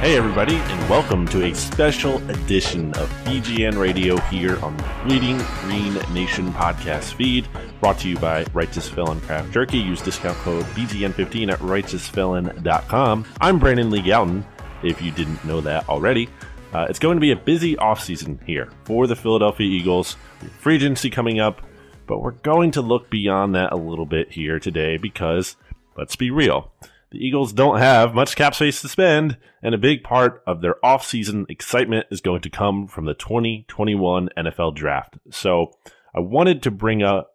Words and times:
Hey, 0.00 0.16
everybody, 0.16 0.54
and 0.54 0.88
welcome 0.88 1.28
to 1.28 1.44
a 1.44 1.54
special 1.54 2.16
edition 2.30 2.94
of 2.94 3.10
BGN 3.26 3.78
Radio 3.78 4.16
here 4.16 4.58
on 4.64 4.74
the 4.78 4.90
Bleeding 5.04 5.38
Green 5.60 5.92
Nation 6.14 6.50
podcast 6.54 7.12
feed, 7.12 7.46
brought 7.80 7.98
to 7.98 8.08
you 8.08 8.16
by 8.16 8.46
Righteous 8.54 8.88
Felon 8.88 9.20
Craft 9.20 9.52
Jerky. 9.52 9.76
Use 9.76 10.00
discount 10.00 10.38
code 10.38 10.64
BGN15 10.68 11.52
at 11.52 11.58
righteousfelon.com. 11.58 13.26
I'm 13.42 13.58
Brandon 13.58 13.90
Lee 13.90 14.00
Gowton, 14.00 14.42
if 14.82 15.02
you 15.02 15.10
didn't 15.10 15.44
know 15.44 15.60
that 15.60 15.86
already. 15.90 16.30
Uh, 16.72 16.86
it's 16.88 16.98
going 16.98 17.18
to 17.18 17.20
be 17.20 17.32
a 17.32 17.36
busy 17.36 17.76
offseason 17.76 18.42
here 18.44 18.70
for 18.84 19.06
the 19.06 19.14
Philadelphia 19.14 19.66
Eagles. 19.66 20.16
Free 20.60 20.76
agency 20.76 21.10
coming 21.10 21.40
up, 21.40 21.60
but 22.06 22.20
we're 22.20 22.30
going 22.30 22.70
to 22.70 22.80
look 22.80 23.10
beyond 23.10 23.54
that 23.54 23.70
a 23.70 23.76
little 23.76 24.06
bit 24.06 24.32
here 24.32 24.58
today 24.58 24.96
because, 24.96 25.56
let's 25.98 26.16
be 26.16 26.30
real, 26.30 26.72
the 27.10 27.18
Eagles 27.18 27.52
don't 27.52 27.78
have 27.78 28.14
much 28.14 28.36
cap 28.36 28.54
space 28.54 28.80
to 28.82 28.88
spend, 28.88 29.36
and 29.62 29.74
a 29.74 29.78
big 29.78 30.04
part 30.04 30.42
of 30.46 30.60
their 30.60 30.76
offseason 30.84 31.44
excitement 31.48 32.06
is 32.10 32.20
going 32.20 32.40
to 32.42 32.50
come 32.50 32.86
from 32.86 33.04
the 33.04 33.14
2021 33.14 34.28
NFL 34.36 34.74
Draft. 34.76 35.18
So 35.30 35.72
I 36.14 36.20
wanted 36.20 36.62
to 36.62 36.70
bring 36.70 37.02
up 37.02 37.34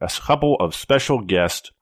a 0.00 0.08
couple 0.08 0.56
of 0.56 0.74
special 0.74 1.20
guests 1.20 1.72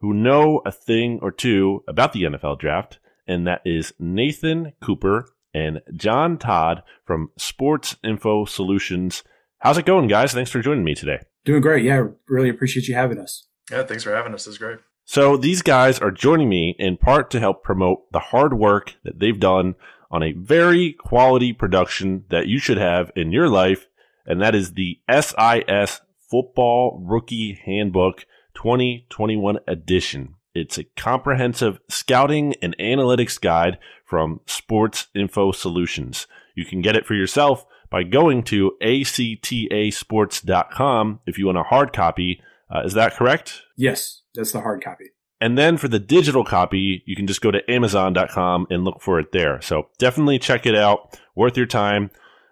who 0.00 0.14
know 0.14 0.62
a 0.66 0.72
thing 0.72 1.18
or 1.22 1.30
two 1.30 1.82
about 1.88 2.12
the 2.12 2.24
NFL 2.24 2.58
Draft, 2.58 2.98
and 3.26 3.46
that 3.46 3.62
is 3.64 3.92
Nathan 3.98 4.72
Cooper 4.82 5.28
and 5.52 5.80
John 5.94 6.36
Todd 6.36 6.82
from 7.04 7.30
Sports 7.36 7.96
Info 8.02 8.44
Solutions. 8.44 9.22
How's 9.58 9.78
it 9.78 9.86
going, 9.86 10.08
guys? 10.08 10.32
Thanks 10.32 10.50
for 10.50 10.60
joining 10.60 10.84
me 10.84 10.94
today. 10.94 11.20
Doing 11.44 11.62
great. 11.62 11.84
Yeah, 11.84 12.08
really 12.28 12.48
appreciate 12.48 12.88
you 12.88 12.94
having 12.94 13.18
us. 13.18 13.46
Yeah, 13.70 13.84
thanks 13.84 14.04
for 14.04 14.14
having 14.14 14.34
us. 14.34 14.46
It's 14.46 14.58
great. 14.58 14.78
So 15.04 15.36
these 15.36 15.62
guys 15.62 15.98
are 15.98 16.10
joining 16.10 16.48
me 16.48 16.74
in 16.78 16.96
part 16.96 17.30
to 17.30 17.40
help 17.40 17.62
promote 17.62 18.10
the 18.12 18.20
hard 18.20 18.54
work 18.54 18.96
that 19.04 19.18
they've 19.18 19.38
done 19.38 19.74
on 20.10 20.22
a 20.22 20.32
very 20.32 20.92
quality 20.92 21.52
production 21.52 22.24
that 22.30 22.46
you 22.46 22.58
should 22.58 22.78
have 22.78 23.10
in 23.14 23.32
your 23.32 23.48
life, 23.48 23.88
and 24.26 24.40
that 24.40 24.54
is 24.54 24.72
the 24.72 24.98
SIS 25.10 26.00
Football 26.30 27.02
Rookie 27.04 27.60
Handbook 27.64 28.24
2021 28.54 29.58
edition. 29.66 30.36
It's 30.54 30.78
a 30.78 30.84
comprehensive 30.96 31.80
scouting 31.88 32.54
and 32.62 32.76
analytics 32.78 33.40
guide 33.40 33.78
from 34.04 34.40
Sports 34.46 35.08
Info 35.14 35.52
Solutions. 35.52 36.26
You 36.54 36.64
can 36.64 36.80
get 36.80 36.96
it 36.96 37.06
for 37.06 37.14
yourself 37.14 37.66
by 37.90 38.04
going 38.04 38.44
to 38.44 38.72
actasports.com 38.80 41.20
if 41.26 41.38
you 41.38 41.46
want 41.46 41.58
a 41.58 41.64
hard 41.64 41.92
copy. 41.92 42.40
Uh, 42.74 42.80
is 42.84 42.94
that 42.94 43.14
correct? 43.14 43.60
Yes, 43.76 44.22
that's 44.34 44.52
the 44.52 44.60
hard 44.60 44.82
copy. 44.82 45.10
And 45.40 45.58
then 45.58 45.76
for 45.76 45.88
the 45.88 45.98
digital 45.98 46.44
copy, 46.44 47.02
you 47.06 47.16
can 47.16 47.26
just 47.26 47.40
go 47.40 47.50
to 47.50 47.70
amazon.com 47.70 48.66
and 48.70 48.84
look 48.84 49.00
for 49.02 49.18
it 49.18 49.32
there. 49.32 49.60
So 49.60 49.88
definitely 49.98 50.38
check 50.38 50.64
it 50.64 50.74
out. 50.74 51.18
Worth 51.34 51.56
your 51.56 51.66
time. 51.66 52.10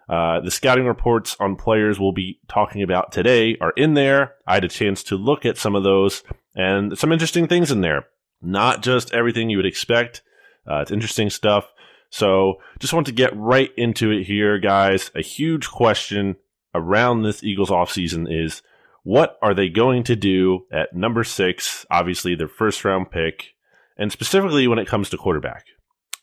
Uh, 0.09 0.41
the 0.41 0.51
scouting 0.51 0.85
reports 0.85 1.35
on 1.39 1.55
players 1.55 1.99
we'll 1.99 2.11
be 2.11 2.39
talking 2.47 2.83
about 2.83 3.11
today 3.11 3.57
are 3.61 3.73
in 3.77 3.93
there. 3.93 4.35
I 4.45 4.55
had 4.55 4.65
a 4.65 4.69
chance 4.69 5.01
to 5.03 5.15
look 5.15 5.45
at 5.45 5.57
some 5.57 5.75
of 5.75 5.83
those 5.83 6.23
and 6.55 6.97
some 6.97 7.11
interesting 7.11 7.47
things 7.47 7.71
in 7.71 7.81
there. 7.81 8.05
Not 8.41 8.83
just 8.83 9.13
everything 9.13 9.49
you 9.49 9.57
would 9.57 9.65
expect. 9.65 10.21
Uh, 10.69 10.81
it's 10.81 10.91
interesting 10.91 11.29
stuff. 11.29 11.71
So 12.09 12.55
just 12.79 12.93
want 12.93 13.07
to 13.07 13.13
get 13.13 13.35
right 13.35 13.71
into 13.77 14.11
it 14.11 14.25
here, 14.25 14.59
guys. 14.59 15.09
A 15.15 15.21
huge 15.21 15.69
question 15.69 16.35
around 16.75 17.23
this 17.23 17.43
Eagles 17.43 17.69
offseason 17.69 18.27
is 18.29 18.61
what 19.03 19.37
are 19.41 19.53
they 19.53 19.69
going 19.69 20.03
to 20.03 20.15
do 20.15 20.65
at 20.71 20.95
number 20.95 21.23
six? 21.23 21.85
Obviously, 21.91 22.35
their 22.35 22.47
first 22.47 22.83
round 22.83 23.11
pick, 23.11 23.49
and 23.97 24.11
specifically 24.11 24.67
when 24.67 24.79
it 24.79 24.87
comes 24.87 25.09
to 25.09 25.17
quarterback. 25.17 25.65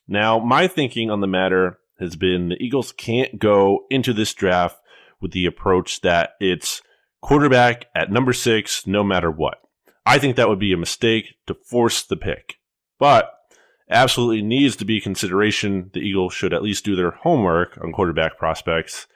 Now, 0.09 0.39
my 0.39 0.67
thinking 0.67 1.11
on 1.11 1.21
the 1.21 1.27
matter 1.27 1.79
has 2.01 2.17
been 2.17 2.49
the 2.49 2.63
Eagles 2.63 2.93
can't 2.93 3.39
go 3.39 3.85
into 3.91 4.13
this 4.13 4.35
draft 4.35 4.79
with 5.21 5.33
the 5.33 5.47
approach 5.47 6.01
that 6.01 6.31
it's 6.41 6.83
quarterback 7.21 7.87
at 7.95 8.11
number 8.11 8.33
six, 8.33 8.87
no 8.87 9.05
matter 9.05 9.31
what. 9.31 9.59
I 10.07 10.19
think 10.19 10.37
that 10.37 10.49
would 10.49 10.59
be 10.59 10.73
a 10.73 10.79
mistake 10.79 11.35
to 11.47 11.55
force 11.55 12.03
the 12.03 12.17
pick. 12.17 12.57
But 12.99 13.31
absolutely 13.91 14.43
needs 14.43 14.77
to 14.77 14.85
be 14.85 15.01
consideration. 15.01 15.91
The 15.93 16.01
Eagles 16.01 16.33
should 16.33 16.55
at 16.55 16.63
least 16.63 16.85
do 16.85 16.97
their 16.97 17.11
homework 17.11 17.79
on 17.83 17.93
quarterback 17.93 18.39
prospects. 18.39 19.07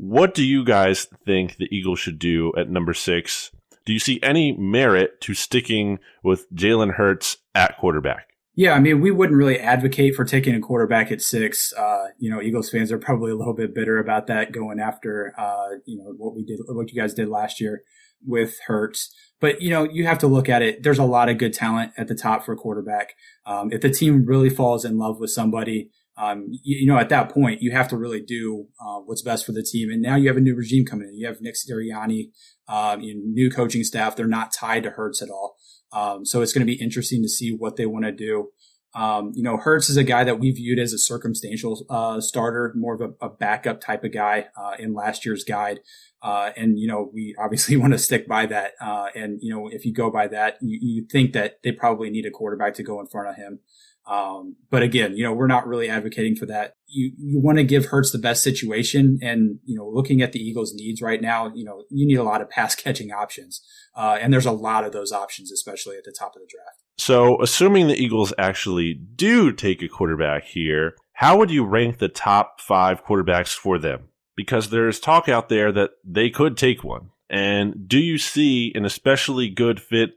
What 0.00 0.32
do 0.32 0.44
you 0.44 0.62
guys 0.62 1.08
think 1.26 1.56
the 1.56 1.66
Eagles 1.76 1.98
should 1.98 2.20
do 2.20 2.52
at 2.56 2.70
number 2.70 2.94
six? 2.94 3.50
Do 3.84 3.92
you 3.92 3.98
see 3.98 4.20
any 4.22 4.52
merit 4.52 5.20
to 5.22 5.34
sticking 5.34 5.98
with 6.22 6.48
Jalen 6.54 6.94
Hurts 6.94 7.38
at 7.52 7.76
quarterback? 7.78 8.28
Yeah, 8.54 8.74
I 8.74 8.78
mean, 8.78 9.00
we 9.00 9.10
wouldn't 9.10 9.36
really 9.36 9.58
advocate 9.58 10.14
for 10.14 10.24
taking 10.24 10.54
a 10.54 10.60
quarterback 10.60 11.10
at 11.10 11.20
six. 11.20 11.72
Uh, 11.72 12.10
you 12.16 12.30
know, 12.30 12.40
Eagles 12.40 12.70
fans 12.70 12.92
are 12.92 12.98
probably 12.98 13.32
a 13.32 13.34
little 13.34 13.54
bit 13.54 13.74
bitter 13.74 13.98
about 13.98 14.28
that 14.28 14.52
going 14.52 14.78
after, 14.78 15.34
uh, 15.36 15.78
you 15.84 15.98
know, 15.98 16.14
what 16.16 16.36
we 16.36 16.44
did, 16.44 16.60
what 16.68 16.92
you 16.92 17.00
guys 17.00 17.12
did 17.12 17.28
last 17.28 17.60
year 17.60 17.82
with 18.24 18.54
Hurts. 18.68 19.12
But, 19.40 19.60
you 19.62 19.70
know, 19.70 19.82
you 19.82 20.06
have 20.06 20.18
to 20.18 20.28
look 20.28 20.48
at 20.48 20.62
it. 20.62 20.84
There's 20.84 21.00
a 21.00 21.04
lot 21.04 21.28
of 21.28 21.38
good 21.38 21.54
talent 21.54 21.90
at 21.96 22.06
the 22.06 22.14
top 22.14 22.44
for 22.44 22.54
quarterback. 22.54 23.14
Um, 23.46 23.72
if 23.72 23.80
the 23.80 23.90
team 23.90 24.26
really 24.26 24.50
falls 24.50 24.84
in 24.84 24.96
love 24.96 25.18
with 25.18 25.30
somebody, 25.30 25.90
um, 26.18 26.46
you, 26.50 26.78
you, 26.80 26.86
know, 26.86 26.98
at 26.98 27.10
that 27.10 27.32
point, 27.32 27.62
you 27.62 27.70
have 27.70 27.88
to 27.88 27.96
really 27.96 28.20
do 28.20 28.66
uh, 28.80 28.98
what's 28.98 29.22
best 29.22 29.46
for 29.46 29.52
the 29.52 29.62
team. 29.62 29.88
And 29.90 30.02
now 30.02 30.16
you 30.16 30.28
have 30.28 30.36
a 30.36 30.40
new 30.40 30.54
regime 30.54 30.84
coming 30.84 31.08
in. 31.08 31.16
You 31.16 31.28
have 31.28 31.40
Nick 31.40 31.54
Sirianni, 31.54 32.30
uh, 32.66 32.96
new 33.00 33.50
coaching 33.50 33.84
staff. 33.84 34.16
They're 34.16 34.26
not 34.26 34.52
tied 34.52 34.82
to 34.82 34.90
Hurts 34.90 35.22
at 35.22 35.30
all. 35.30 35.56
Um, 35.92 36.26
so 36.26 36.42
it's 36.42 36.52
going 36.52 36.66
to 36.66 36.70
be 36.70 36.80
interesting 36.82 37.22
to 37.22 37.28
see 37.28 37.54
what 37.54 37.76
they 37.76 37.86
want 37.86 38.04
to 38.04 38.12
do. 38.12 38.48
Um, 38.94 39.32
you 39.34 39.42
know, 39.42 39.56
Hurts 39.56 39.88
is 39.88 39.96
a 39.96 40.04
guy 40.04 40.24
that 40.24 40.40
we 40.40 40.50
viewed 40.50 40.78
as 40.78 40.92
a 40.92 40.98
circumstantial 40.98 41.84
uh, 41.88 42.20
starter, 42.20 42.72
more 42.74 42.94
of 42.94 43.00
a, 43.00 43.26
a, 43.26 43.28
backup 43.28 43.80
type 43.80 44.02
of 44.02 44.12
guy 44.12 44.46
uh, 44.56 44.72
in 44.78 44.94
last 44.94 45.26
year's 45.26 45.44
guide. 45.44 45.80
Uh, 46.22 46.50
and, 46.56 46.78
you 46.78 46.88
know, 46.88 47.10
we 47.12 47.34
obviously 47.38 47.76
want 47.82 47.92
to 47.92 47.98
stick 47.98 48.26
by 48.26 48.46
that. 48.46 48.72
Uh, 48.80 49.08
and, 49.14 49.38
you 49.40 49.54
know, 49.54 49.68
if 49.68 49.84
you 49.84 49.92
go 49.92 50.10
by 50.10 50.26
that, 50.28 50.56
you, 50.62 50.78
you 50.80 51.06
think 51.10 51.32
that 51.34 51.62
they 51.62 51.70
probably 51.70 52.10
need 52.10 52.26
a 52.26 52.30
quarterback 52.30 52.74
to 52.74 52.82
go 52.82 52.98
in 52.98 53.06
front 53.06 53.28
of 53.28 53.36
him. 53.36 53.60
Um, 54.08 54.56
but 54.70 54.82
again, 54.82 55.14
you 55.16 55.22
know, 55.22 55.34
we're 55.34 55.46
not 55.46 55.66
really 55.66 55.88
advocating 55.88 56.34
for 56.34 56.46
that. 56.46 56.72
You 56.86 57.12
you 57.18 57.40
want 57.40 57.58
to 57.58 57.64
give 57.64 57.86
Hurts 57.86 58.10
the 58.10 58.18
best 58.18 58.42
situation, 58.42 59.18
and 59.20 59.58
you 59.66 59.76
know, 59.76 59.86
looking 59.86 60.22
at 60.22 60.32
the 60.32 60.40
Eagles' 60.40 60.72
needs 60.74 61.02
right 61.02 61.20
now, 61.20 61.52
you 61.54 61.64
know, 61.64 61.84
you 61.90 62.06
need 62.06 62.16
a 62.16 62.22
lot 62.22 62.40
of 62.40 62.48
pass 62.48 62.74
catching 62.74 63.12
options, 63.12 63.60
uh, 63.94 64.16
and 64.18 64.32
there's 64.32 64.46
a 64.46 64.52
lot 64.52 64.84
of 64.84 64.92
those 64.92 65.12
options, 65.12 65.52
especially 65.52 65.98
at 65.98 66.04
the 66.04 66.14
top 66.18 66.34
of 66.34 66.40
the 66.40 66.48
draft. 66.48 66.78
So, 66.96 67.40
assuming 67.42 67.86
the 67.86 68.02
Eagles 68.02 68.32
actually 68.38 68.94
do 68.94 69.52
take 69.52 69.82
a 69.82 69.88
quarterback 69.88 70.44
here, 70.44 70.96
how 71.12 71.36
would 71.36 71.50
you 71.50 71.64
rank 71.64 71.98
the 71.98 72.08
top 72.08 72.62
five 72.62 73.04
quarterbacks 73.04 73.54
for 73.54 73.78
them? 73.78 74.08
Because 74.36 74.70
there's 74.70 75.00
talk 75.00 75.28
out 75.28 75.50
there 75.50 75.70
that 75.72 75.90
they 76.02 76.30
could 76.30 76.56
take 76.56 76.82
one. 76.82 77.10
And 77.28 77.86
do 77.86 77.98
you 77.98 78.16
see 78.16 78.72
an 78.74 78.86
especially 78.86 79.50
good 79.50 79.80
fit 79.82 80.12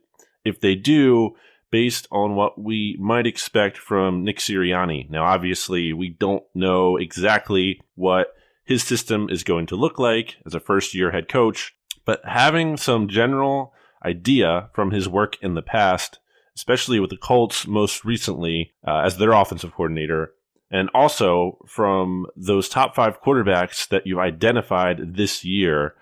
if 0.46 0.62
they 0.62 0.76
do? 0.76 1.36
Based 1.72 2.08
on 2.12 2.36
what 2.36 2.62
we 2.62 2.98
might 3.00 3.26
expect 3.26 3.78
from 3.78 4.24
Nick 4.24 4.38
Sirianni. 4.38 5.10
Now, 5.10 5.24
obviously, 5.24 5.94
we 5.94 6.10
don't 6.10 6.44
know 6.54 6.98
exactly 6.98 7.82
what 7.96 8.34
his 8.64 8.84
system 8.84 9.30
is 9.30 9.44
going 9.44 9.66
to 9.68 9.76
look 9.76 9.98
like 9.98 10.36
as 10.46 10.54
a 10.54 10.60
first 10.60 10.94
year 10.94 11.12
head 11.12 11.28
coach, 11.28 11.74
but 12.06 12.22
having 12.26 12.78
some 12.78 13.08
general 13.08 13.74
idea 14.06 14.70
from 14.74 14.92
his 14.92 15.08
work 15.08 15.38
in 15.42 15.56
the 15.56 15.62
past, 15.62 16.20
especially 16.56 17.00
with 17.00 17.10
the 17.10 17.18
Colts 17.18 17.66
most 17.66 18.04
recently 18.04 18.74
uh, 18.86 19.00
as 19.06 19.18
their 19.18 19.32
offensive 19.32 19.74
coordinator, 19.74 20.34
and 20.70 20.90
also 20.94 21.58
from 21.68 22.28
those 22.36 22.70
top 22.70 22.96
five 22.96 23.22
quarterbacks 23.22 23.88
that 23.90 24.08
you've 24.08 24.20
identified 24.20 25.16
this 25.16 25.44
year, 25.44 25.96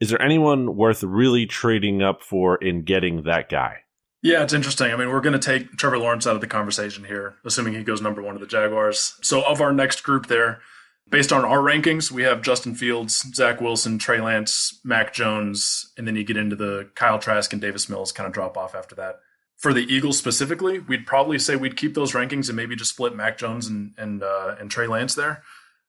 is 0.00 0.10
there 0.10 0.22
anyone 0.22 0.76
worth 0.76 1.02
really 1.02 1.46
trading 1.46 2.02
up 2.02 2.22
for 2.22 2.56
in 2.56 2.82
getting 2.82 3.24
that 3.24 3.48
guy? 3.48 3.78
Yeah, 4.22 4.42
it's 4.42 4.52
interesting. 4.52 4.92
I 4.92 4.96
mean, 4.96 5.10
we're 5.10 5.20
going 5.20 5.38
to 5.38 5.46
take 5.46 5.76
Trevor 5.76 5.98
Lawrence 5.98 6.26
out 6.26 6.34
of 6.34 6.40
the 6.40 6.48
conversation 6.48 7.04
here, 7.04 7.36
assuming 7.44 7.74
he 7.74 7.84
goes 7.84 8.02
number 8.02 8.20
one 8.20 8.34
to 8.34 8.40
the 8.40 8.46
Jaguars. 8.46 9.16
So, 9.22 9.42
of 9.42 9.60
our 9.60 9.72
next 9.72 10.02
group 10.02 10.26
there, 10.26 10.60
based 11.08 11.32
on 11.32 11.44
our 11.44 11.58
rankings, 11.58 12.10
we 12.10 12.22
have 12.22 12.42
Justin 12.42 12.74
Fields, 12.74 13.24
Zach 13.34 13.60
Wilson, 13.60 13.98
Trey 13.98 14.20
Lance, 14.20 14.80
Mac 14.84 15.12
Jones, 15.14 15.92
and 15.96 16.06
then 16.06 16.16
you 16.16 16.24
get 16.24 16.36
into 16.36 16.56
the 16.56 16.88
Kyle 16.96 17.20
Trask 17.20 17.52
and 17.52 17.62
Davis 17.62 17.88
Mills 17.88 18.10
kind 18.10 18.26
of 18.26 18.32
drop 18.32 18.56
off 18.56 18.74
after 18.74 18.96
that. 18.96 19.20
For 19.56 19.72
the 19.72 19.86
Eagles 19.92 20.18
specifically, 20.18 20.80
we'd 20.80 21.06
probably 21.06 21.38
say 21.38 21.54
we'd 21.54 21.76
keep 21.76 21.94
those 21.94 22.12
rankings 22.12 22.48
and 22.48 22.56
maybe 22.56 22.76
just 22.76 22.92
split 22.92 23.14
Mac 23.14 23.38
Jones 23.38 23.68
and 23.68 23.92
and 23.96 24.22
uh, 24.22 24.56
and 24.58 24.70
Trey 24.70 24.88
Lance 24.88 25.14
there. 25.14 25.42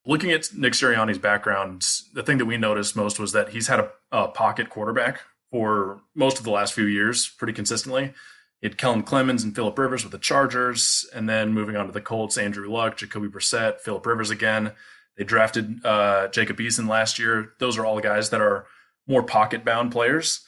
Looking 0.05 0.31
at 0.31 0.53
Nick 0.55 0.73
Sirianni's 0.73 1.17
background, 1.17 1.83
the 2.13 2.23
thing 2.23 2.37
that 2.37 2.45
we 2.45 2.57
noticed 2.57 2.95
most 2.95 3.19
was 3.19 3.31
that 3.33 3.49
he's 3.49 3.67
had 3.67 3.79
a, 3.79 3.91
a 4.11 4.27
pocket 4.27 4.69
quarterback 4.69 5.21
for 5.51 6.01
most 6.15 6.37
of 6.37 6.43
the 6.43 6.51
last 6.51 6.73
few 6.73 6.85
years, 6.85 7.27
pretty 7.27 7.53
consistently. 7.53 8.13
He 8.61 8.67
had 8.67 8.77
Kellen 8.77 9.03
Clemens 9.03 9.43
and 9.43 9.55
Philip 9.55 9.77
Rivers 9.77 10.03
with 10.03 10.11
the 10.11 10.19
Chargers, 10.19 11.09
and 11.13 11.29
then 11.29 11.53
moving 11.53 11.77
on 11.77 11.85
to 11.85 11.91
the 11.91 12.01
Colts, 12.01 12.37
Andrew 12.37 12.69
Luck, 12.69 12.97
Jacoby 12.97 13.29
Brissett, 13.29 13.79
Philip 13.79 14.05
Rivers 14.05 14.29
again. 14.29 14.73
They 15.17 15.23
drafted 15.23 15.85
uh, 15.85 16.27
Jacob 16.29 16.57
Eason 16.57 16.87
last 16.87 17.19
year. 17.19 17.53
Those 17.59 17.77
are 17.77 17.85
all 17.85 17.99
guys 17.99 18.29
that 18.29 18.41
are 18.41 18.65
more 19.07 19.23
pocket 19.23 19.65
bound 19.65 19.91
players. 19.91 20.41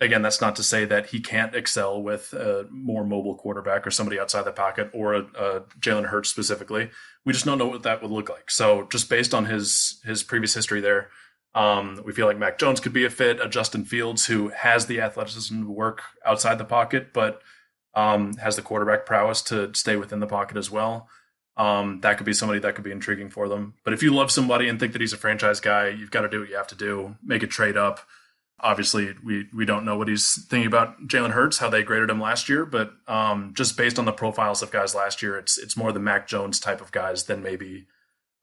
Again, 0.00 0.20
that's 0.20 0.40
not 0.40 0.56
to 0.56 0.62
say 0.62 0.84
that 0.84 1.06
he 1.06 1.20
can't 1.20 1.54
excel 1.54 2.02
with 2.02 2.32
a 2.34 2.66
more 2.70 3.04
mobile 3.04 3.34
quarterback 3.34 3.86
or 3.86 3.90
somebody 3.90 4.20
outside 4.20 4.42
the 4.42 4.52
pocket 4.52 4.90
or 4.92 5.14
a, 5.14 5.20
a 5.20 5.60
Jalen 5.80 6.06
Hurts 6.06 6.28
specifically. 6.28 6.90
We 7.24 7.32
just 7.32 7.46
don't 7.46 7.56
know 7.56 7.68
what 7.68 7.82
that 7.84 8.02
would 8.02 8.10
look 8.10 8.28
like. 8.28 8.50
So, 8.50 8.86
just 8.90 9.08
based 9.08 9.32
on 9.32 9.46
his 9.46 10.00
his 10.04 10.22
previous 10.22 10.54
history 10.54 10.80
there, 10.80 11.08
um, 11.56 12.02
we 12.04 12.12
feel 12.12 12.26
like 12.26 12.38
Mac 12.38 12.58
Jones 12.58 12.80
could 12.80 12.92
be 12.92 13.06
a 13.06 13.10
fit. 13.10 13.40
A 13.40 13.48
Justin 13.48 13.86
Fields 13.86 14.26
who 14.26 14.48
has 14.50 14.86
the 14.86 15.00
athleticism 15.00 15.62
to 15.62 15.70
work 15.70 16.02
outside 16.24 16.58
the 16.58 16.66
pocket, 16.66 17.14
but 17.14 17.40
um, 17.94 18.34
has 18.34 18.56
the 18.56 18.62
quarterback 18.62 19.06
prowess 19.06 19.40
to 19.42 19.72
stay 19.74 19.96
within 19.96 20.20
the 20.20 20.26
pocket 20.26 20.58
as 20.58 20.70
well. 20.70 21.08
Um, 21.56 22.00
that 22.02 22.18
could 22.18 22.26
be 22.26 22.34
somebody 22.34 22.60
that 22.60 22.74
could 22.74 22.84
be 22.84 22.92
intriguing 22.92 23.30
for 23.30 23.48
them. 23.48 23.72
But 23.84 23.94
if 23.94 24.02
you 24.02 24.14
love 24.14 24.30
somebody 24.30 24.68
and 24.68 24.78
think 24.78 24.92
that 24.92 25.00
he's 25.00 25.14
a 25.14 25.16
franchise 25.16 25.58
guy, 25.58 25.88
you've 25.88 26.10
got 26.10 26.20
to 26.20 26.28
do 26.28 26.40
what 26.40 26.50
you 26.50 26.56
have 26.56 26.66
to 26.66 26.74
do. 26.74 27.16
Make 27.24 27.42
a 27.42 27.46
trade 27.46 27.78
up. 27.78 28.00
Obviously, 28.60 29.14
we 29.24 29.46
we 29.54 29.64
don't 29.64 29.86
know 29.86 29.96
what 29.96 30.08
he's 30.08 30.44
thinking 30.48 30.66
about 30.66 31.08
Jalen 31.08 31.30
Hurts, 31.30 31.56
how 31.58 31.70
they 31.70 31.82
graded 31.82 32.10
him 32.10 32.20
last 32.20 32.50
year, 32.50 32.66
but 32.66 32.92
um, 33.08 33.54
just 33.54 33.78
based 33.78 33.98
on 33.98 34.04
the 34.04 34.12
profiles 34.12 34.62
of 34.62 34.70
guys 34.70 34.94
last 34.94 35.22
year, 35.22 35.38
it's 35.38 35.56
it's 35.56 35.76
more 35.76 35.92
the 35.92 36.00
Mac 36.00 36.28
Jones 36.28 36.60
type 36.60 36.82
of 36.82 36.92
guys 36.92 37.24
than 37.24 37.42
maybe 37.42 37.86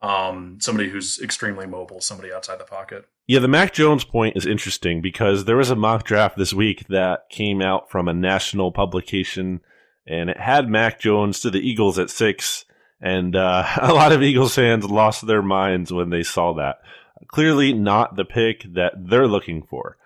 um, 0.04 0.58
somebody 0.60 0.88
who's 0.90 1.20
extremely 1.20 1.66
mobile, 1.66 2.00
somebody 2.00 2.32
outside 2.32 2.58
the 2.58 2.64
pocket. 2.64 3.06
Yeah, 3.26 3.38
the 3.38 3.48
Mac 3.48 3.72
Jones 3.72 4.04
point 4.04 4.36
is 4.36 4.46
interesting 4.46 5.00
because 5.00 5.44
there 5.44 5.56
was 5.56 5.70
a 5.70 5.76
mock 5.76 6.04
draft 6.04 6.36
this 6.36 6.52
week 6.52 6.86
that 6.88 7.28
came 7.30 7.62
out 7.62 7.90
from 7.90 8.06
a 8.06 8.14
national 8.14 8.70
publication, 8.70 9.60
and 10.06 10.28
it 10.28 10.38
had 10.38 10.68
Mac 10.68 11.00
Jones 11.00 11.40
to 11.40 11.50
the 11.50 11.60
Eagles 11.60 11.98
at 11.98 12.10
six 12.10 12.66
and 13.04 13.36
uh, 13.36 13.64
a 13.80 13.92
lot 13.92 14.12
of 14.12 14.22
Eagles 14.22 14.54
fans 14.54 14.84
lost 14.86 15.26
their 15.26 15.42
minds 15.42 15.92
when 15.92 16.10
they 16.10 16.24
saw 16.24 16.54
that. 16.54 16.80
Clearly, 17.28 17.72
not 17.72 18.16
the 18.16 18.24
pick 18.24 18.64
that 18.74 18.92
they're 18.96 19.28
looking 19.28 19.62
for. 19.62 19.96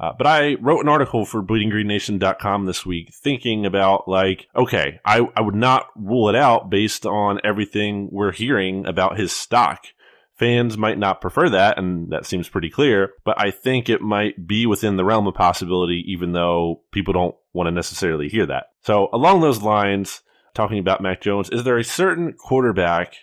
Uh, 0.00 0.12
but 0.16 0.26
I 0.26 0.54
wrote 0.54 0.80
an 0.80 0.88
article 0.88 1.24
for 1.24 1.42
bleedinggreennation.com 1.42 2.66
this 2.66 2.84
week 2.84 3.14
thinking 3.14 3.64
about, 3.64 4.08
like, 4.08 4.48
okay, 4.56 5.00
I, 5.04 5.28
I 5.36 5.40
would 5.42 5.54
not 5.54 5.86
rule 5.94 6.28
it 6.28 6.34
out 6.34 6.70
based 6.70 7.06
on 7.06 7.40
everything 7.44 8.08
we're 8.10 8.32
hearing 8.32 8.86
about 8.86 9.18
his 9.18 9.30
stock. 9.30 9.86
Fans 10.34 10.76
might 10.76 10.98
not 10.98 11.20
prefer 11.20 11.48
that, 11.50 11.78
and 11.78 12.10
that 12.10 12.26
seems 12.26 12.48
pretty 12.48 12.68
clear, 12.68 13.12
but 13.24 13.40
I 13.40 13.52
think 13.52 13.88
it 13.88 14.00
might 14.00 14.46
be 14.46 14.66
within 14.66 14.96
the 14.96 15.04
realm 15.04 15.28
of 15.28 15.34
possibility, 15.34 16.02
even 16.08 16.32
though 16.32 16.82
people 16.90 17.12
don't 17.12 17.36
want 17.52 17.68
to 17.68 17.70
necessarily 17.70 18.28
hear 18.28 18.46
that. 18.46 18.70
So, 18.82 19.08
along 19.12 19.40
those 19.40 19.62
lines, 19.62 20.22
talking 20.54 20.78
about 20.78 21.00
Mac 21.00 21.20
Jones, 21.20 21.48
is 21.50 21.62
there 21.62 21.78
a 21.78 21.84
certain 21.84 22.32
quarterback 22.32 23.14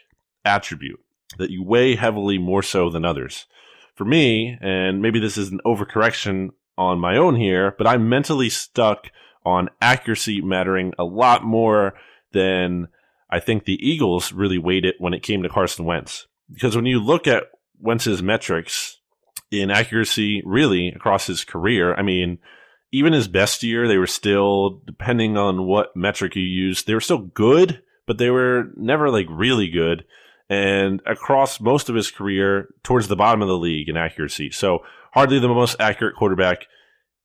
attribute 0.45 0.99
that 1.37 1.49
you 1.49 1.63
weigh 1.63 1.95
heavily 1.95 2.37
more 2.37 2.63
so 2.63 2.89
than 2.89 3.03
others? 3.03 3.47
For 3.95 4.05
me, 4.05 4.57
and 4.61 5.01
maybe 5.01 5.19
this 5.19 5.37
is 5.37 5.51
an 5.51 5.59
overcorrection 5.65 6.51
on 6.79 6.97
my 6.97 7.17
own 7.17 7.35
here, 7.35 7.75
but 7.77 7.85
I'm 7.85 8.07
mentally 8.07 8.49
stuck 8.49 9.11
on 9.45 9.69
accuracy 9.81 10.41
mattering 10.41 10.93
a 10.97 11.03
lot 11.03 11.43
more 11.43 11.93
than 12.31 12.87
I 13.29 13.41
think 13.41 13.65
the 13.65 13.77
Eagles 13.87 14.31
really 14.31 14.57
weighed 14.57 14.85
it 14.85 14.95
when 14.97 15.13
it 15.13 15.21
came 15.21 15.43
to 15.43 15.49
Carson 15.49 15.83
Wentz. 15.83 16.25
Because 16.51 16.77
when 16.77 16.85
you 16.85 16.99
look 16.99 17.27
at 17.27 17.43
Wentz's 17.79 18.23
metrics 18.23 19.01
in 19.51 19.69
accuracy, 19.69 20.41
really 20.45 20.87
across 20.87 21.27
his 21.27 21.43
career, 21.43 21.93
I 21.93 22.01
mean, 22.01 22.39
even 22.93 23.11
his 23.13 23.27
best 23.27 23.61
year, 23.61 23.87
they 23.87 23.97
were 23.97 24.07
still, 24.07 24.81
depending 24.85 25.37
on 25.37 25.65
what 25.65 25.95
metric 25.95 26.35
you 26.35 26.43
use, 26.43 26.83
they 26.83 26.93
were 26.93 27.01
still 27.01 27.19
good, 27.19 27.83
but 28.07 28.17
they 28.17 28.29
were 28.29 28.71
never 28.77 29.11
like 29.11 29.27
really 29.29 29.69
good. 29.69 30.05
And 30.49 31.01
across 31.05 31.59
most 31.59 31.89
of 31.89 31.95
his 31.95 32.09
career, 32.09 32.69
towards 32.83 33.07
the 33.07 33.15
bottom 33.15 33.41
of 33.41 33.47
the 33.47 33.57
league 33.57 33.87
in 33.87 33.97
accuracy. 33.97 34.49
So 34.49 34.79
hardly 35.13 35.39
the 35.39 35.47
most 35.47 35.75
accurate 35.79 36.15
quarterback. 36.15 36.65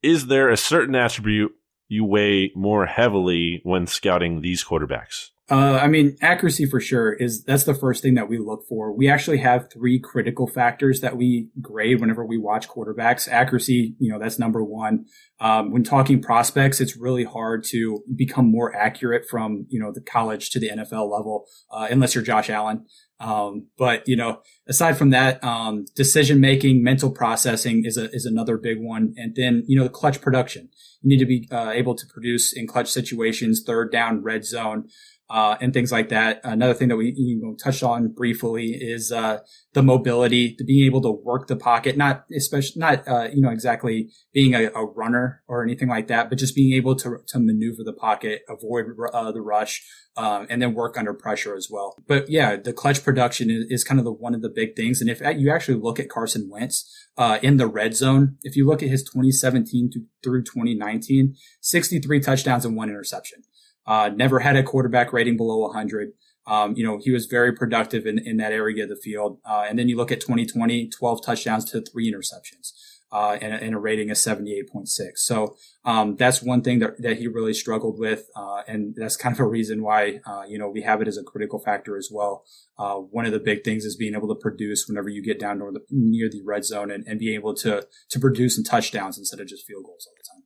Is 0.02 0.26
there 0.26 0.50
a 0.50 0.56
certain 0.56 0.94
attribute 0.94 1.52
you 1.88 2.04
weigh 2.04 2.52
more 2.54 2.86
heavily 2.86 3.60
when 3.62 3.86
scouting 3.86 4.40
these 4.40 4.62
quarterbacks? 4.64 5.30
Uh, 5.50 5.78
I 5.82 5.88
mean, 5.88 6.16
accuracy 6.22 6.64
for 6.64 6.80
sure 6.80 7.12
is 7.12 7.44
that's 7.44 7.64
the 7.64 7.74
first 7.74 8.02
thing 8.02 8.14
that 8.14 8.30
we 8.30 8.38
look 8.38 8.66
for. 8.66 8.96
We 8.96 9.10
actually 9.10 9.38
have 9.38 9.70
three 9.70 10.00
critical 10.00 10.46
factors 10.46 11.00
that 11.00 11.18
we 11.18 11.50
grade 11.60 12.00
whenever 12.00 12.24
we 12.24 12.38
watch 12.38 12.66
quarterbacks. 12.66 13.28
Accuracy, 13.28 13.94
you 13.98 14.10
know, 14.10 14.18
that's 14.18 14.38
number 14.38 14.64
one. 14.64 15.04
Um, 15.40 15.70
when 15.70 15.84
talking 15.84 16.22
prospects, 16.22 16.80
it's 16.80 16.96
really 16.96 17.24
hard 17.24 17.62
to 17.64 18.02
become 18.16 18.50
more 18.50 18.74
accurate 18.74 19.26
from 19.28 19.66
you 19.68 19.78
know 19.78 19.92
the 19.92 20.00
college 20.00 20.48
to 20.50 20.60
the 20.60 20.70
NFL 20.70 21.10
level, 21.10 21.44
uh, 21.70 21.88
unless 21.90 22.14
you're 22.14 22.24
Josh 22.24 22.48
Allen. 22.48 22.86
Um, 23.20 23.68
but 23.76 24.02
you 24.06 24.16
know, 24.16 24.40
aside 24.66 24.96
from 24.96 25.10
that, 25.10 25.44
um, 25.44 25.84
decision 25.94 26.40
making, 26.40 26.82
mental 26.82 27.10
processing 27.10 27.82
is 27.84 27.98
a 27.98 28.10
is 28.12 28.24
another 28.24 28.56
big 28.56 28.78
one, 28.80 29.12
and 29.18 29.34
then 29.36 29.62
you 29.66 29.76
know, 29.76 29.84
the 29.84 29.90
clutch 29.90 30.22
production. 30.22 30.70
You 31.02 31.10
need 31.10 31.18
to 31.18 31.26
be 31.26 31.46
uh, 31.52 31.70
able 31.70 31.94
to 31.96 32.06
produce 32.06 32.54
in 32.54 32.66
clutch 32.66 32.90
situations, 32.90 33.62
third 33.66 33.92
down, 33.92 34.22
red 34.22 34.46
zone 34.46 34.88
uh, 35.30 35.56
and 35.60 35.72
things 35.72 35.90
like 35.90 36.10
that. 36.10 36.40
Another 36.44 36.74
thing 36.74 36.88
that 36.88 36.96
we 36.96 37.14
you 37.16 37.40
know, 37.40 37.54
touched 37.54 37.82
on 37.82 38.08
briefly 38.08 38.72
is 38.72 39.10
uh, 39.10 39.38
the 39.72 39.82
mobility, 39.82 40.56
being 40.66 40.84
able 40.86 41.00
to 41.02 41.10
work 41.10 41.46
the 41.46 41.56
pocket, 41.56 41.96
not 41.96 42.24
especially 42.34 42.80
not 42.80 43.06
uh, 43.08 43.28
you 43.32 43.40
know 43.40 43.50
exactly 43.50 44.10
being 44.32 44.54
a, 44.54 44.70
a, 44.74 44.84
runner 44.84 45.42
or 45.48 45.62
anything 45.62 45.88
like 45.88 46.08
that, 46.08 46.28
but 46.28 46.38
just 46.38 46.54
being 46.54 46.74
able 46.74 46.94
to 46.96 47.18
to 47.26 47.38
maneuver 47.38 47.82
the 47.84 47.92
pocket, 47.92 48.42
avoid 48.48 48.86
uh, 49.12 49.32
the 49.32 49.40
rush, 49.40 49.82
um, 50.16 50.46
and 50.50 50.60
then 50.60 50.74
work 50.74 50.98
under 50.98 51.14
pressure 51.14 51.56
as 51.56 51.68
well. 51.70 51.96
But 52.06 52.28
yeah, 52.28 52.56
the 52.56 52.72
clutch 52.72 53.02
production 53.02 53.50
is, 53.50 53.64
is, 53.70 53.84
kind 53.84 53.98
of 53.98 54.04
the 54.04 54.12
one 54.12 54.34
of 54.34 54.42
the 54.42 54.50
big 54.50 54.76
things. 54.76 55.00
And 55.00 55.08
if 55.10 55.20
you 55.20 55.50
actually 55.50 55.80
look 55.80 55.98
at 55.98 56.08
Carson 56.10 56.48
Wentz 56.50 57.08
uh, 57.16 57.38
in 57.42 57.56
the 57.56 57.66
red 57.66 57.96
zone, 57.96 58.36
if 58.42 58.56
you 58.56 58.66
look 58.66 58.82
at 58.82 58.90
his 58.90 59.02
2017 59.02 59.90
to, 59.92 60.00
through 60.22 60.42
2019, 60.42 61.34
63 61.60 62.20
touchdowns 62.20 62.64
and 62.64 62.76
one 62.76 62.90
interception. 62.90 63.42
Uh, 63.86 64.10
never 64.14 64.40
had 64.40 64.56
a 64.56 64.62
quarterback 64.62 65.12
rating 65.12 65.36
below 65.36 65.58
100. 65.58 66.12
Um, 66.46 66.74
you 66.76 66.84
know, 66.84 66.98
he 67.02 67.10
was 67.10 67.26
very 67.26 67.52
productive 67.52 68.06
in, 68.06 68.18
in 68.18 68.36
that 68.36 68.52
area 68.52 68.82
of 68.82 68.88
the 68.88 68.96
field. 68.96 69.38
Uh, 69.44 69.64
and 69.68 69.78
then 69.78 69.88
you 69.88 69.96
look 69.96 70.12
at 70.12 70.20
2020, 70.20 70.88
12 70.88 71.24
touchdowns 71.24 71.64
to 71.70 71.80
three 71.80 72.12
interceptions, 72.12 72.72
uh, 73.10 73.38
and, 73.40 73.54
and, 73.54 73.74
a 73.74 73.78
rating 73.78 74.10
of 74.10 74.16
78.6. 74.16 74.88
So, 75.16 75.56
um, 75.84 76.16
that's 76.16 76.42
one 76.42 76.62
thing 76.62 76.80
that, 76.80 77.00
that 77.00 77.18
he 77.18 77.28
really 77.28 77.54
struggled 77.54 77.98
with. 77.98 78.28
Uh, 78.36 78.62
and 78.66 78.94
that's 78.94 79.16
kind 79.16 79.34
of 79.34 79.40
a 79.40 79.46
reason 79.46 79.82
why, 79.82 80.20
uh, 80.26 80.42
you 80.46 80.58
know, 80.58 80.68
we 80.68 80.82
have 80.82 81.00
it 81.00 81.08
as 81.08 81.16
a 81.16 81.22
critical 81.22 81.58
factor 81.58 81.96
as 81.96 82.10
well. 82.12 82.44
Uh, 82.78 82.96
one 82.96 83.24
of 83.24 83.32
the 83.32 83.38
big 83.38 83.64
things 83.64 83.84
is 83.84 83.96
being 83.96 84.14
able 84.14 84.28
to 84.28 84.34
produce 84.34 84.86
whenever 84.86 85.08
you 85.08 85.22
get 85.22 85.38
down 85.38 85.60
the, 85.60 85.80
near 85.90 86.28
the 86.28 86.42
red 86.44 86.64
zone 86.64 86.90
and, 86.90 87.06
and 87.06 87.18
be 87.18 87.34
able 87.34 87.54
to, 87.54 87.86
to 88.10 88.20
produce 88.20 88.58
in 88.58 88.64
touchdowns 88.64 89.16
instead 89.16 89.40
of 89.40 89.46
just 89.46 89.66
field 89.66 89.84
goals 89.84 90.06
all 90.06 90.14
the 90.16 90.24
time. 90.34 90.43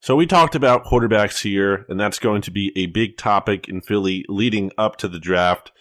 So 0.00 0.14
we 0.14 0.26
talked 0.26 0.54
about 0.54 0.84
quarterbacks 0.84 1.42
here, 1.42 1.84
and 1.88 1.98
that's 1.98 2.20
going 2.20 2.42
to 2.42 2.50
be 2.52 2.72
a 2.76 2.86
big 2.86 3.16
topic 3.16 3.68
in 3.68 3.80
Philly 3.80 4.24
leading 4.28 4.70
up 4.78 4.96
to 4.98 5.08
the 5.08 5.18
draft. 5.18 5.72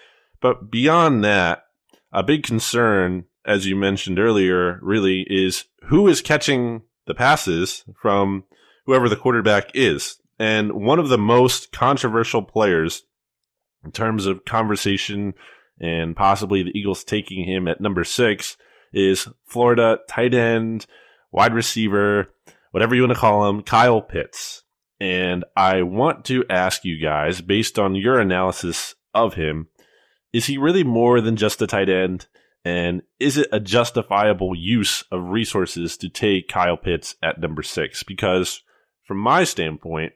But 0.42 0.72
beyond 0.72 1.24
that, 1.24 1.64
a 2.12 2.24
big 2.24 2.44
concern, 2.44 3.26
as 3.46 3.68
you 3.68 3.76
mentioned 3.76 4.18
earlier, 4.18 4.80
really 4.82 5.26
is 5.30 5.66
who 5.86 6.08
is 6.08 6.22
catching 6.22 6.82
the 7.06 7.14
passes 7.14 7.86
from 8.02 8.44
whoever 8.86 9.08
the 9.08 9.16
quarterback 9.16 9.70
is. 9.76 10.18
And 10.40 10.74
one 10.74 11.00
of 11.00 11.10
the 11.10 11.18
most 11.18 11.72
controversial 11.72 12.42
players 12.42 13.04
in 13.86 13.92
terms 13.92 14.26
of 14.26 14.46
conversation 14.46 15.34
and 15.80 16.16
possibly 16.16 16.64
the 16.64 16.78
Eagles 16.78 17.04
taking 17.04 17.46
him 17.46 17.68
at 17.68 17.82
number 17.82 18.04
six 18.04 18.58
is 18.92 19.28
Florida 19.46 20.00
tight 20.10 20.34
end, 20.34 20.88
wide 21.32 21.54
receiver, 21.54 22.30
whatever 22.72 22.96
you 22.96 23.02
want 23.02 23.14
to 23.14 23.20
call 23.20 23.50
him, 23.50 23.62
Kyle 23.62 24.02
Pitts. 24.02 24.64
And 25.00 25.46
I 25.56 25.84
want 25.84 26.26
to 26.26 26.44
ask 26.50 26.84
you 26.84 27.00
guys, 27.00 27.42
based 27.42 27.78
on 27.78 27.96
your 27.96 28.20
analysis 28.20 28.96
of 29.14 29.36
him, 29.36 29.68
is 30.34 30.46
he 30.46 30.58
really 30.58 30.84
more 30.84 31.22
than 31.22 31.36
just 31.36 31.62
a 31.62 31.68
tight 31.68 31.90
end? 31.90 32.28
And 32.66 33.04
is 33.20 33.38
it 33.38 33.48
a 33.52 33.60
justifiable 33.60 34.54
use 34.56 35.04
of 35.12 35.30
resources 35.30 35.98
to 35.98 36.10
take 36.10 36.50
Kyle 36.50 36.78
Pitts 36.78 37.16
at 37.24 37.40
number 37.40 37.64
six? 37.64 38.04
Because 38.04 38.62
from 39.06 39.20
my 39.20 39.44
standpoint, 39.44 40.14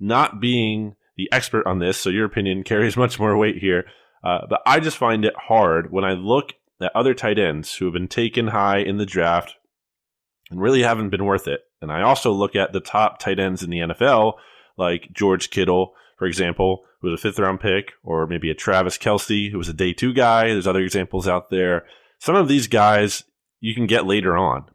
not 0.00 0.40
being 0.40 0.96
the 1.16 1.28
expert 1.30 1.66
on 1.66 1.78
this, 1.78 1.98
so 1.98 2.10
your 2.10 2.24
opinion 2.24 2.62
carries 2.64 2.96
much 2.96 3.18
more 3.18 3.36
weight 3.36 3.58
here. 3.58 3.84
Uh, 4.22 4.46
but 4.48 4.62
I 4.64 4.80
just 4.80 4.96
find 4.96 5.24
it 5.24 5.34
hard 5.36 5.92
when 5.92 6.04
I 6.04 6.12
look 6.12 6.54
at 6.80 6.94
other 6.94 7.14
tight 7.14 7.38
ends 7.38 7.74
who 7.74 7.84
have 7.84 7.94
been 7.94 8.08
taken 8.08 8.48
high 8.48 8.78
in 8.78 8.96
the 8.96 9.06
draft 9.06 9.54
and 10.54 10.62
really 10.62 10.82
haven't 10.82 11.10
been 11.10 11.24
worth 11.24 11.48
it. 11.48 11.64
And 11.82 11.90
I 11.90 12.02
also 12.02 12.30
look 12.30 12.54
at 12.54 12.72
the 12.72 12.80
top 12.80 13.18
tight 13.18 13.40
ends 13.40 13.62
in 13.62 13.70
the 13.70 13.80
NFL, 13.80 14.34
like 14.76 15.08
George 15.12 15.50
Kittle, 15.50 15.94
for 16.16 16.26
example, 16.26 16.84
who 17.00 17.10
was 17.10 17.18
a 17.18 17.22
fifth 17.22 17.40
round 17.40 17.60
pick, 17.60 17.92
or 18.04 18.26
maybe 18.28 18.50
a 18.50 18.54
Travis 18.54 18.96
Kelce, 18.96 19.50
who 19.50 19.58
was 19.58 19.68
a 19.68 19.74
day 19.74 19.92
two 19.92 20.12
guy. 20.12 20.46
There's 20.46 20.68
other 20.68 20.80
examples 20.80 21.26
out 21.26 21.50
there. 21.50 21.84
Some 22.20 22.36
of 22.36 22.46
these 22.46 22.68
guys 22.68 23.24
you 23.60 23.74
can 23.74 23.86
get 23.86 24.06
later 24.06 24.36
on. 24.36 24.66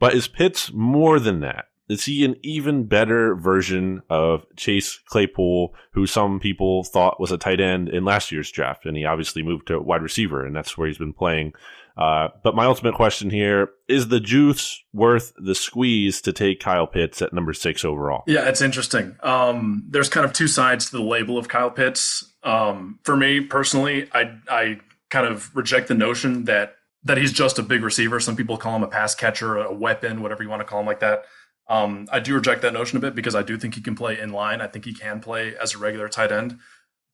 But 0.00 0.14
is 0.14 0.26
Pitts 0.26 0.72
more 0.72 1.20
than 1.20 1.40
that? 1.40 1.66
Is 1.88 2.06
he 2.06 2.24
an 2.24 2.36
even 2.42 2.84
better 2.84 3.34
version 3.34 4.02
of 4.10 4.46
Chase 4.56 4.98
Claypool, 5.06 5.74
who 5.92 6.06
some 6.06 6.40
people 6.40 6.82
thought 6.82 7.20
was 7.20 7.30
a 7.30 7.38
tight 7.38 7.60
end 7.60 7.88
in 7.88 8.04
last 8.04 8.32
year's 8.32 8.50
draft? 8.50 8.84
And 8.84 8.96
he 8.96 9.04
obviously 9.04 9.42
moved 9.42 9.68
to 9.68 9.78
wide 9.78 10.02
receiver, 10.02 10.44
and 10.44 10.56
that's 10.56 10.76
where 10.76 10.88
he's 10.88 10.98
been 10.98 11.12
playing 11.12 11.52
uh, 11.96 12.28
but 12.42 12.54
my 12.54 12.66
ultimate 12.66 12.94
question 12.94 13.30
here 13.30 13.70
is 13.88 14.08
the 14.08 14.20
juice 14.20 14.82
worth 14.92 15.32
the 15.36 15.54
squeeze 15.54 16.20
to 16.22 16.32
take 16.32 16.60
Kyle 16.60 16.86
Pitts 16.86 17.22
at 17.22 17.32
number 17.32 17.52
six 17.52 17.84
overall? 17.84 18.24
Yeah, 18.26 18.48
it's 18.48 18.60
interesting. 18.60 19.16
Um, 19.22 19.84
there's 19.88 20.08
kind 20.08 20.26
of 20.26 20.32
two 20.32 20.48
sides 20.48 20.90
to 20.90 20.96
the 20.96 21.02
label 21.02 21.38
of 21.38 21.48
Kyle 21.48 21.70
Pitts. 21.70 22.34
Um, 22.42 22.98
for 23.04 23.16
me 23.16 23.40
personally, 23.40 24.08
I, 24.12 24.36
I 24.48 24.80
kind 25.10 25.26
of 25.26 25.54
reject 25.54 25.88
the 25.88 25.94
notion 25.94 26.44
that 26.44 26.76
that 27.04 27.18
he's 27.18 27.32
just 27.32 27.58
a 27.58 27.62
big 27.62 27.84
receiver. 27.84 28.18
Some 28.18 28.34
people 28.34 28.56
call 28.56 28.74
him 28.74 28.82
a 28.82 28.88
pass 28.88 29.14
catcher, 29.14 29.58
a 29.58 29.72
weapon, 29.72 30.22
whatever 30.22 30.42
you 30.42 30.48
want 30.48 30.60
to 30.60 30.64
call 30.64 30.80
him 30.80 30.86
like 30.86 31.00
that. 31.00 31.24
Um, 31.68 32.06
I 32.10 32.20
do 32.20 32.34
reject 32.34 32.62
that 32.62 32.72
notion 32.72 32.96
a 32.98 33.00
bit 33.00 33.14
because 33.14 33.34
I 33.34 33.42
do 33.42 33.58
think 33.58 33.74
he 33.74 33.80
can 33.80 33.94
play 33.94 34.18
in 34.18 34.32
line. 34.32 34.60
I 34.60 34.66
think 34.66 34.84
he 34.84 34.94
can 34.94 35.20
play 35.20 35.54
as 35.56 35.74
a 35.74 35.78
regular 35.78 36.08
tight 36.08 36.32
end. 36.32 36.58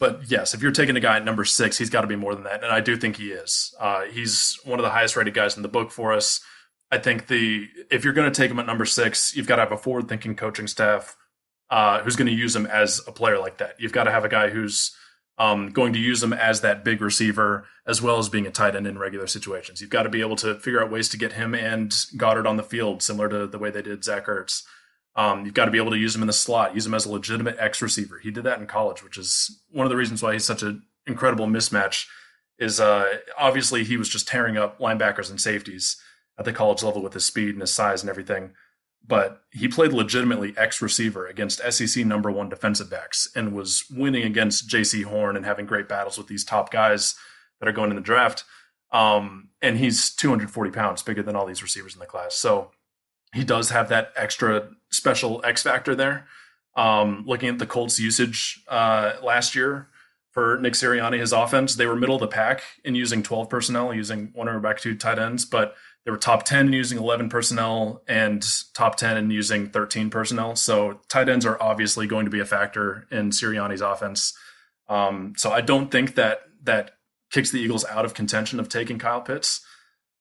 But 0.01 0.31
yes, 0.31 0.55
if 0.55 0.63
you're 0.63 0.73
taking 0.73 0.97
a 0.97 1.01
guy 1.01 1.19
at 1.19 1.25
number 1.25 1.45
six, 1.45 1.77
he's 1.77 1.91
got 1.91 2.01
to 2.01 2.07
be 2.07 2.17
more 2.17 2.35
than 2.35 2.45
that, 2.45 2.65
and 2.65 2.73
I 2.73 2.81
do 2.81 2.97
think 2.97 3.17
he 3.17 3.31
is. 3.31 3.75
Uh, 3.79 4.05
he's 4.05 4.59
one 4.65 4.81
of 4.81 4.83
the 4.83 4.91
highest 4.91 5.15
rated 5.15 5.35
guys 5.35 5.57
in 5.57 5.63
the 5.63 5.69
book 5.69 5.93
for 5.93 6.13
us. 6.15 6.41
I 6.91 6.99
think 6.99 7.29
the 7.29 7.69
if 7.91 8.03
you're 8.03 8.15
going 8.15 8.33
to 8.33 8.37
take 8.37 8.51
him 8.51 8.59
at 8.59 8.67
number 8.67 8.87
six, 8.87 9.37
you've 9.37 9.47
got 9.47 9.57
to 9.57 9.63
have 9.63 9.73
a 9.73 9.77
forward 9.77 10.09
thinking 10.09 10.35
coaching 10.35 10.67
staff 10.67 11.17
uh, 11.71 12.01
who's 12.01 12.17
going 12.17 12.27
to 12.27 12.35
use 12.35 12.57
him 12.57 12.67
as 12.67 13.01
a 13.07 13.13
player 13.13 13.39
like 13.39 13.59
that. 13.59 13.77
You've 13.79 13.93
got 13.93 14.05
to 14.05 14.11
have 14.11 14.25
a 14.25 14.29
guy 14.29 14.49
who's 14.49 14.97
um, 15.39 15.71
going 15.71 15.93
to 15.93 15.99
use 15.99 16.23
him 16.23 16.33
as 16.33 16.63
that 16.63 16.83
big 16.83 17.01
receiver 17.01 17.67
as 17.87 18.03
well 18.03 18.19
as 18.19 18.29
being 18.29 18.47
a 18.47 18.51
tight 18.51 18.75
end 18.75 18.87
in 18.87 18.99
regular 18.99 19.27
situations. 19.27 19.81
You've 19.81 19.91
got 19.91 20.03
to 20.05 20.09
be 20.09 20.21
able 20.21 20.37
to 20.37 20.55
figure 20.57 20.83
out 20.83 20.91
ways 20.91 21.09
to 21.11 21.19
get 21.19 21.35
him 21.35 21.55
and 21.55 21.91
Goedert 22.17 22.47
on 22.47 22.57
the 22.57 22.63
field, 22.63 23.03
similar 23.03 23.29
to 23.29 23.47
the 23.47 23.59
way 23.59 23.71
they 23.71 23.83
did 23.83 24.03
Zach 24.03 24.27
Ertz. 24.27 24.63
Um, 25.17 25.45
you've 25.45 25.55
got 25.55 25.65
to 25.65 25.71
be 25.71 25.79
able 25.79 25.91
to 25.91 25.99
use 25.99 26.15
him 26.15 26.23
in 26.23 26.27
the 26.27 26.33
slot, 26.33 26.75
use 26.75 26.87
him 26.87 26.95
as 26.95 27.05
a 27.05 27.13
legitimate 27.13 27.57
X 27.59 27.83
receiver. 27.83 28.19
He 28.19 28.31
did 28.31 28.45
that 28.45 28.61
in 28.61 28.67
college, 28.67 29.03
which 29.03 29.19
is 29.19 29.63
one 29.71 29.85
of 29.85 29.91
the 29.91 29.97
reasons 29.97 30.23
why 30.23 30.33
he's 30.33 30.45
such 30.45 30.63
an 30.63 30.83
incredible 31.07 31.47
mismatch. 31.47 32.07
Is 32.59 32.79
uh, 32.79 33.19
obviously 33.39 33.85
he 33.85 33.97
was 33.97 34.09
just 34.09 34.29
tearing 34.29 34.57
up 34.57 34.79
linebackers 34.79 35.31
and 35.31 35.41
safeties 35.41 35.97
at 36.39 36.45
the 36.45 36.53
college 36.53 36.83
level 36.83 37.03
with 37.03 37.15
his 37.15 37.25
speed 37.25 37.51
and 37.51 37.61
his 37.61 37.73
size 37.73 38.03
and 38.03 38.11
everything. 38.11 38.53
But 39.07 39.43
he 39.51 39.67
played 39.67 39.93
legitimately 39.93 40.55
X 40.57 40.83
receiver 40.83 41.27
against 41.27 41.61
SEC 41.73 42.05
number 42.05 42.31
one 42.31 42.51
defensive 42.51 42.91
backs 42.91 43.29
and 43.35 43.55
was 43.55 43.85
winning 43.91 44.25
against 44.25 44.69
Jaycee 44.69 45.05
Horn 45.05 45.37
and 45.37 45.45
having 45.47 45.67
great 45.67 45.89
battles 45.89 46.19
with 46.19 46.29
these 46.29 46.45
top 46.45 46.71
guys 46.71 47.15
that 47.59 47.69
are 47.69 47.73
going 47.73 47.91
in 47.91 47.97
the 47.97 48.03
draft. 48.03 48.45
Um, 48.93 49.51
and 49.63 49.79
he's 49.79 50.15
240 50.15 50.71
pounds, 50.71 51.03
bigger 51.03 51.23
than 51.23 51.37
all 51.37 51.47
these 51.47 51.63
receivers 51.63 51.95
in 51.95 52.01
the 52.01 52.07
class. 52.07 52.35
So 52.35 52.73
he 53.35 53.45
does 53.45 53.71
have 53.71 53.89
that 53.89 54.13
extra 54.17 54.69
special 54.91 55.41
X 55.45 55.63
factor 55.63 55.95
there. 55.95 56.27
Um, 56.77 57.25
looking 57.27 57.49
at 57.49 57.59
the 57.59 57.67
Colts 57.67 57.99
usage 57.99 58.63
uh, 58.69 59.15
last 59.23 59.55
year 59.55 59.89
for 60.31 60.59
Nick 60.61 60.75
Sirianni, 60.75 61.19
his 61.19 61.33
offense, 61.33 61.75
they 61.75 61.87
were 61.87 61.97
middle 61.97 62.15
of 62.15 62.21
the 62.21 62.29
pack 62.29 62.63
in 62.85 62.95
using 62.95 63.23
12 63.23 63.49
personnel, 63.49 63.93
using 63.93 64.31
one 64.35 64.49
or 64.49 64.61
back 64.61 64.79
two 64.79 64.97
tight 64.97 65.19
ends, 65.19 65.45
but 65.45 65.75
they 66.05 66.11
were 66.11 66.17
top 66.17 66.45
10 66.45 66.69
in 66.69 66.73
using 66.73 66.99
11 66.99 67.29
personnel 67.29 68.03
and 68.09 68.45
top 68.75 68.97
10 68.97 69.17
in 69.17 69.31
using 69.31 69.69
13 69.69 70.11
personnel. 70.11 70.57
So 70.57 71.01
tight 71.09 71.29
ends 71.29 71.45
are 71.45 71.61
obviously 71.61 72.07
going 72.07 72.25
to 72.25 72.31
be 72.31 72.41
a 72.41 72.47
factor 72.47 73.07
in 73.11 73.31
Sirianni's 73.31 73.83
offense. 73.83 74.33
Um, 74.89 75.35
so 75.37 75.53
I 75.53 75.61
don't 75.61 75.91
think 75.91 76.15
that 76.15 76.41
that 76.63 76.93
kicks 77.31 77.51
the 77.51 77.59
Eagles 77.59 77.85
out 77.85 78.05
of 78.05 78.15
contention 78.15 78.61
of 78.61 78.69
taking 78.69 78.99
Kyle 78.99 79.21
Pitts 79.21 79.65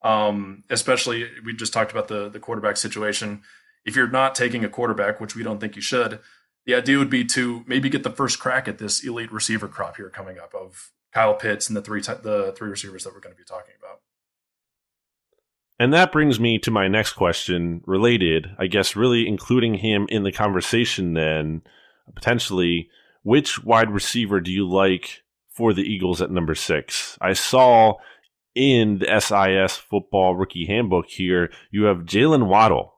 um, 0.02 0.64
especially 0.70 1.30
we 1.46 1.54
just 1.54 1.74
talked 1.74 1.92
about 1.92 2.08
the 2.08 2.30
the 2.30 2.40
quarterback 2.40 2.78
situation. 2.78 3.42
If 3.86 3.96
you're 3.96 4.10
not 4.10 4.36
taking 4.36 4.64
a 4.64 4.70
quarterback, 4.70 5.20
which 5.20 5.36
we 5.36 5.44
don't 5.44 5.60
think 5.60 5.76
you 5.76 5.82
should, 5.82 6.20
the 6.66 6.76
idea 6.76 6.98
would 6.98 7.10
be 7.10 7.26
to 7.26 7.64
maybe 7.66 7.90
get 7.90 8.04
the 8.04 8.12
first 8.12 8.40
crack 8.40 8.68
at 8.68 8.78
this 8.78 9.04
elite 9.04 9.32
receiver 9.32 9.68
crop 9.68 9.98
here 9.98 10.10
coming 10.10 10.38
up 10.38 10.54
of 10.54 10.92
Kyle 11.14 11.34
Pitts 11.34 11.68
and 11.68 11.76
the 11.76 11.82
three 11.82 12.02
the 12.02 12.54
three 12.58 12.70
receivers 12.70 13.04
that 13.04 13.14
we're 13.14 13.22
going 13.22 13.36
to 13.36 13.40
be 13.40 13.46
talking 13.46 13.74
about. 13.80 14.02
And 15.80 15.94
that 15.94 16.12
brings 16.12 16.40
me 16.40 16.60
to 16.60 16.72
my 16.72 16.90
next 16.90 17.14
question, 17.14 17.82
related, 17.86 18.48
I 18.60 18.68
guess, 18.68 18.98
really 18.98 19.28
including 19.28 19.76
him 19.76 20.08
in 20.10 20.24
the 20.24 20.32
conversation. 20.32 21.14
Then 21.14 21.62
potentially, 22.14 22.90
which 23.24 23.64
wide 23.64 23.90
receiver 23.90 24.42
do 24.42 24.52
you 24.52 24.68
like 24.68 25.24
for 25.50 25.74
the 25.74 25.84
Eagles 25.84 26.22
at 26.22 26.32
number 26.32 26.54
six? 26.54 27.18
I 27.22 27.34
saw 27.34 27.96
in 28.60 29.00
the 29.00 29.20
SIS 29.22 29.78
football 29.78 30.36
rookie 30.36 30.66
handbook 30.66 31.06
here, 31.08 31.50
you 31.72 31.86
have 31.86 32.00
Jaylen 32.00 32.48
Waddle, 32.48 32.96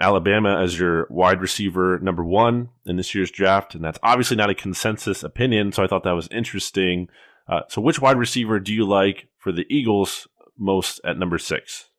Alabama, 0.00 0.58
as 0.58 0.78
your 0.78 1.06
wide 1.10 1.42
receiver 1.42 1.98
number 2.00 2.24
one 2.24 2.70
in 2.86 2.96
this 2.96 3.14
year's 3.14 3.30
draft. 3.30 3.74
And 3.74 3.84
that's 3.84 3.98
obviously 4.02 4.38
not 4.38 4.48
a 4.48 4.54
consensus 4.54 5.22
opinion. 5.22 5.70
So 5.70 5.84
I 5.84 5.86
thought 5.86 6.04
that 6.04 6.12
was 6.12 6.28
interesting. 6.32 7.08
Uh, 7.46 7.60
so, 7.68 7.82
which 7.82 8.00
wide 8.00 8.16
receiver 8.16 8.58
do 8.58 8.72
you 8.72 8.88
like 8.88 9.28
for 9.36 9.52
the 9.52 9.66
Eagles 9.68 10.28
most 10.58 10.98
at 11.04 11.18
number 11.18 11.36
six? 11.36 11.90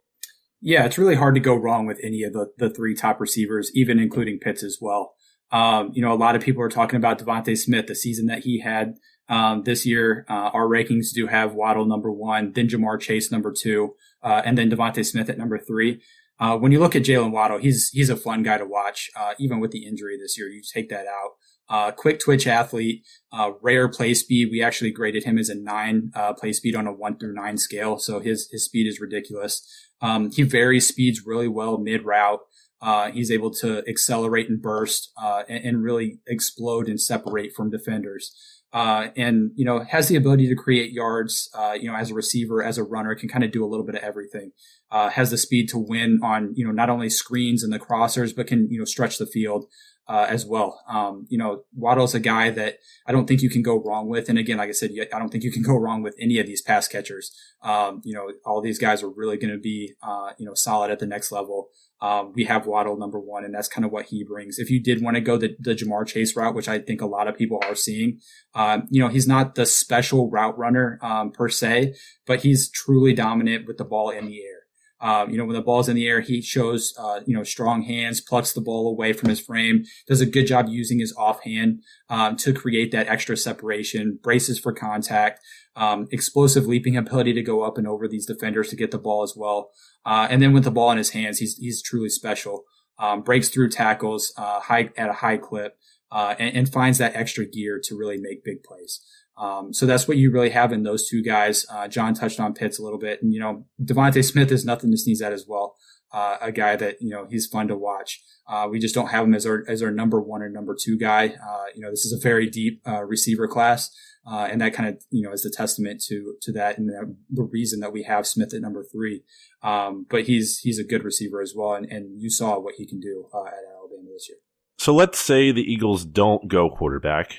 Yeah, 0.60 0.86
it's 0.86 0.98
really 0.98 1.16
hard 1.16 1.36
to 1.36 1.42
go 1.42 1.54
wrong 1.54 1.86
with 1.86 2.00
any 2.02 2.24
of 2.24 2.34
the, 2.34 2.48
the 2.58 2.70
three 2.72 2.96
top 2.96 3.22
receivers, 3.22 3.70
even 3.76 4.00
including 4.00 4.40
Pitts 4.40 4.64
as 4.64 4.80
well. 4.82 5.14
Um, 5.52 5.92
you 5.94 6.02
know, 6.02 6.14
a 6.14 6.16
lot 6.16 6.36
of 6.36 6.42
people 6.42 6.64
are 6.64 6.70
talking 6.70 6.98
about 6.98 7.20
DeVonta 7.20 7.56
Smith, 7.56 7.86
the 7.86 7.94
season 7.94 8.26
that 8.26 8.40
he 8.40 8.62
had 8.62 8.96
um, 9.30 9.64
this 9.64 9.86
year. 9.86 10.26
Uh, 10.30 10.50
our 10.54 10.68
rankings 10.68 11.14
do 11.14 11.28
have 11.28 11.54
Waddle 11.54 11.86
number 11.86 12.12
one, 12.12 12.52
then 12.54 12.68
Ja'Marr 12.68 13.00
Chase 13.00 13.32
number 13.32 13.52
two, 13.52 13.96
uh, 14.22 14.42
and 14.46 14.58
then 14.58 14.70
DeVonta 14.70 15.06
Smith 15.06 15.30
at 15.30 15.38
number 15.38 15.58
three. 15.58 16.02
Uh, 16.40 16.58
when 16.58 16.72
you 16.72 16.80
look 16.80 16.96
at 16.96 17.04
Jaylen 17.04 17.32
Waddle, 17.32 17.60
he's 17.60 17.90
he's 17.90 18.10
a 18.10 18.18
fun 18.18 18.44
guy 18.44 18.58
to 18.58 18.66
watch. 18.66 19.10
Uh, 19.16 19.34
even 19.40 19.60
with 19.60 19.72
the 19.72 19.86
injury 19.86 20.18
this 20.18 20.38
year, 20.38 20.48
you 20.48 20.62
take 20.62 20.90
that 20.90 21.06
out. 21.08 21.32
Uh, 21.70 21.92
quick 21.92 22.20
twitch 22.20 22.46
athlete, 22.46 23.04
uh, 23.32 23.52
rare 23.62 23.88
play 23.88 24.14
speed. 24.14 24.50
We 24.52 24.62
actually 24.62 24.92
graded 24.92 25.24
him 25.24 25.38
as 25.38 25.50
a 25.50 25.56
nine 25.56 26.12
play 26.38 26.52
speed 26.52 26.76
on 26.76 26.88
a 26.88 26.94
one 26.94 27.18
through 27.18 27.34
nine 27.34 27.58
scale, 27.58 27.98
so 27.98 28.20
his 28.20 28.50
his 28.52 28.66
speed 28.66 28.88
is 28.88 29.00
ridiculous. 29.00 29.66
Um, 30.02 30.32
he 30.32 30.44
varies 30.44 30.88
speeds 30.88 31.22
really 31.26 31.48
well 31.48 31.78
mid 31.78 32.04
route. 32.04 32.42
Uh, 32.84 33.10
he's 33.12 33.32
able 33.32 33.50
to 33.50 33.82
accelerate 33.88 34.50
and 34.50 34.62
burst 34.62 35.12
uh, 35.22 35.44
and, 35.48 35.64
and, 35.64 35.84
really 35.84 36.20
explode 36.28 36.90
and 36.90 37.00
separate 37.00 37.54
from 37.54 37.70
defenders 37.70 38.36
uh, 38.74 39.10
and 39.16 39.52
you 39.56 39.64
know 39.64 39.84
has 39.84 40.08
the 40.08 40.16
ability 40.16 40.48
to 40.48 40.56
create 40.56 40.92
yards. 40.92 41.50
Uh, 41.54 41.74
you 41.80 41.90
know, 41.90 41.96
as 41.96 42.10
a 42.10 42.14
receiver, 42.14 42.64
as 42.64 42.78
a 42.78 42.84
runner, 42.84 43.14
can 43.16 43.30
kind 43.30 43.44
of 43.44 43.52
do 43.52 43.64
a 43.64 43.68
little 43.68 43.86
bit 43.86 43.96
of 43.96 44.02
everything. 44.02 44.52
Uh, 44.92 45.10
has 45.10 45.30
the 45.30 45.38
speed 45.38 45.70
to 45.70 45.78
win 45.78 46.20
on 46.24 46.52
you 46.56 46.66
know 46.66 46.72
not 46.72 46.90
only 46.90 47.10
screens 47.10 47.64
and 47.64 47.72
the 47.72 47.80
crossers, 47.80 48.36
but 48.36 48.48
can 48.48 48.68
you 48.72 48.80
know 48.80 48.86
stretch 48.86 49.20
the 49.20 49.28
field 49.28 49.68
uh, 50.08 50.26
as 50.28 50.46
well. 50.46 50.82
Um, 50.90 51.28
you 51.30 51.38
know, 51.38 51.64
Waddle's 51.76 52.16
a 52.16 52.20
guy 52.20 52.50
that 52.50 52.80
I 53.08 53.12
don't 53.12 53.28
think 53.28 53.42
you 53.42 53.50
can 53.50 53.62
go 53.62 53.82
wrong 53.82 54.10
with. 54.10 54.28
And 54.28 54.38
again, 54.38 54.58
like 54.58 54.70
I 54.70 54.74
said, 54.74 54.92
I 55.14 55.20
don't 55.20 55.30
think 55.30 55.44
you 55.44 55.52
can 55.52 55.64
go 55.64 55.76
wrong 55.76 56.02
with 56.02 56.16
any 56.20 56.40
of 56.40 56.48
these 56.48 56.62
pass 56.62 56.88
catchers. 56.88 57.32
Um, 57.62 58.02
you 58.04 58.14
know, 58.14 58.32
all 58.46 58.62
these 58.62 58.80
guys 58.80 59.04
are 59.04 59.10
really 59.10 59.38
going 59.38 59.54
to 59.54 59.60
be 59.60 59.94
uh, 60.02 60.32
you 60.40 60.48
know 60.48 60.56
solid 60.56 60.90
at 60.90 61.00
the 61.00 61.06
next 61.06 61.32
level. 61.32 61.70
Um, 62.04 62.34
we 62.36 62.44
have 62.44 62.68
Waddle 62.68 62.98
number 62.98 63.18
one, 63.18 63.46
and 63.46 63.56
that's 63.56 63.70
kind 63.70 63.86
of 63.86 63.92
what 63.92 64.08
he 64.08 64.26
brings. 64.26 64.60
If 64.60 64.70
you 64.70 64.84
did 64.84 65.02
want 65.02 65.16
to 65.16 65.22
go 65.22 65.38
the, 65.38 65.56
the 65.58 65.74
Ja'Marr 65.74 66.06
Chase 66.06 66.36
route, 66.36 66.54
which 66.54 66.68
I 66.68 66.80
think 66.80 67.02
a 67.02 67.06
lot 67.06 67.30
of 67.30 67.38
people 67.38 67.62
are 67.64 67.76
seeing, 67.76 68.20
um, 68.54 68.88
you 68.90 69.02
know, 69.02 69.08
he's 69.08 69.26
not 69.26 69.56
the 69.56 69.66
special 69.66 70.30
route 70.30 70.58
runner 70.58 71.00
um, 71.02 71.32
per 71.32 71.48
se, 71.48 71.96
but 72.28 72.42
he's 72.42 72.70
truly 72.70 73.14
dominant 73.14 73.68
with 73.68 73.78
the 73.78 73.86
ball 73.86 74.10
in 74.10 74.26
the 74.26 74.44
air. 74.44 74.63
Um, 75.04 75.30
you 75.30 75.38
know, 75.38 75.44
when 75.44 75.56
the 75.56 75.62
ball's 75.62 75.90
in 75.90 75.98
the 75.98 76.08
air, 76.08 76.22
he 76.22 76.42
shows, 76.42 76.94
uh, 76.98 77.20
you 77.26 77.36
know, 77.36 77.44
strong 77.44 77.82
hands, 77.82 78.22
plucks 78.22 78.54
the 78.54 78.62
ball 78.62 78.90
away 78.90 79.12
from 79.12 79.28
his 79.28 79.40
frame, 79.40 79.84
does 80.08 80.22
a 80.22 80.26
good 80.26 80.48
job 80.48 80.70
using 80.70 81.00
his 81.00 81.14
offhand 81.18 81.82
um, 82.10 82.38
to 82.38 82.54
create 82.54 82.94
that 82.94 83.08
extra 83.08 83.36
separation, 83.36 84.18
braces 84.24 84.58
for 84.58 84.72
contact, 84.72 85.42
um, 85.76 86.08
explosive 86.12 86.68
leaping 86.68 86.96
ability 86.96 87.34
to 87.34 87.42
go 87.42 87.64
up 87.64 87.78
and 87.78 87.86
over 87.86 88.08
these 88.08 88.26
defenders 88.26 88.70
to 88.70 88.78
get 88.78 88.92
the 88.92 88.98
ball 88.98 89.24
as 89.24 89.34
well. 89.36 89.72
Uh, 90.06 90.26
and 90.30 90.42
then 90.42 90.54
with 90.54 90.64
the 90.64 90.72
ball 90.72 90.92
in 90.92 90.98
his 90.98 91.10
hands, 91.10 91.40
he's 91.40 91.58
he's 91.58 91.82
truly 91.82 92.10
special. 92.10 92.64
Um, 92.98 93.24
breaks 93.24 93.50
through 93.50 93.72
tackles 93.72 94.32
uh, 94.38 94.62
high 94.62 94.90
at 94.96 95.10
a 95.10 95.14
high 95.14 95.38
clip. 95.38 95.78
uh, 96.14 96.36
and, 96.38 96.56
and, 96.56 96.72
finds 96.72 97.00
that 97.00 97.16
extra 97.16 97.44
gear 97.44 97.82
to 97.84 97.98
really 97.98 98.18
make 98.18 98.44
big 98.44 98.62
plays. 98.64 99.02
Um, 99.38 99.74
so 99.74 99.86
that's 99.86 100.08
what 100.08 100.18
you 100.18 100.32
really 100.32 100.52
have 100.52 100.72
in 100.72 100.84
those 100.84 101.10
two 101.10 101.24
guys. 101.24 101.66
Uh, 101.72 101.88
John 101.88 102.14
touched 102.14 102.40
on 102.40 102.54
Pitts 102.54 102.80
a 102.80 102.84
little 102.84 103.00
bit, 103.00 103.22
and 103.22 103.34
you 103.34 103.40
know 103.40 103.66
DeVonta 103.84 104.24
Smith 104.24 104.52
is 104.52 104.66
nothing 104.66 104.92
to 104.92 104.98
sneeze 104.98 105.22
at 105.22 105.34
as 105.34 105.46
well. 105.48 105.76
Uh, 106.12 106.38
a 106.42 106.52
guy 106.52 106.76
that 106.76 107.02
you 107.02 107.10
know 107.10 107.26
he's 107.30 107.48
fun 107.48 107.68
to 107.68 107.76
watch. 107.76 108.22
Uh, 108.48 108.68
we 108.70 108.78
just 108.78 108.94
don't 108.94 109.08
have 109.08 109.26
him 109.26 109.34
as 109.34 109.46
our 109.46 109.64
as 109.68 109.82
our 109.82 109.90
number 109.90 110.22
one 110.22 110.44
or 110.44 110.50
number 110.50 110.76
two 110.80 110.98
guy. 110.98 111.28
Uh, 111.28 111.66
you 111.74 111.82
know 111.82 111.90
this 111.90 112.06
is 112.06 112.14
a 112.14 112.22
very 112.22 112.48
deep 112.48 112.82
uh, 112.88 113.04
receiver 113.04 113.48
class, 113.48 113.90
uh, 114.28 114.48
and 114.52 114.62
that 114.62 114.74
kind 114.74 114.90
of 114.90 115.04
you 115.10 115.24
know 115.24 115.34
is 115.34 115.42
the 115.42 115.50
testament 115.50 116.04
to 116.08 116.36
to 116.42 116.52
that 116.52 116.78
and 116.78 116.90
the, 116.90 117.16
the 117.32 117.44
reason 117.44 117.80
that 117.80 117.92
we 117.92 118.04
have 118.04 118.28
Smith 118.28 118.54
at 118.54 118.62
number 118.62 118.84
three. 118.84 119.24
Um, 119.64 120.06
but 120.08 120.26
he's 120.26 120.60
he's 120.60 120.78
a 120.78 120.84
good 120.84 121.04
receiver 121.04 121.42
as 121.42 121.54
well, 121.56 121.74
and, 121.74 121.92
and 121.92 122.22
you 122.22 122.30
saw 122.30 122.60
what 122.60 122.76
he 122.78 122.86
can 122.86 123.00
do 123.00 123.28
at 123.34 123.54
Alabama 123.76 124.10
this 124.14 124.30
year. 124.30 124.38
So 124.78 124.94
let's 124.94 125.18
say 125.18 125.52
the 125.52 125.62
Eagles 125.62 126.06
don't 126.06 126.48
go 126.48 126.70
quarterback. 126.70 127.32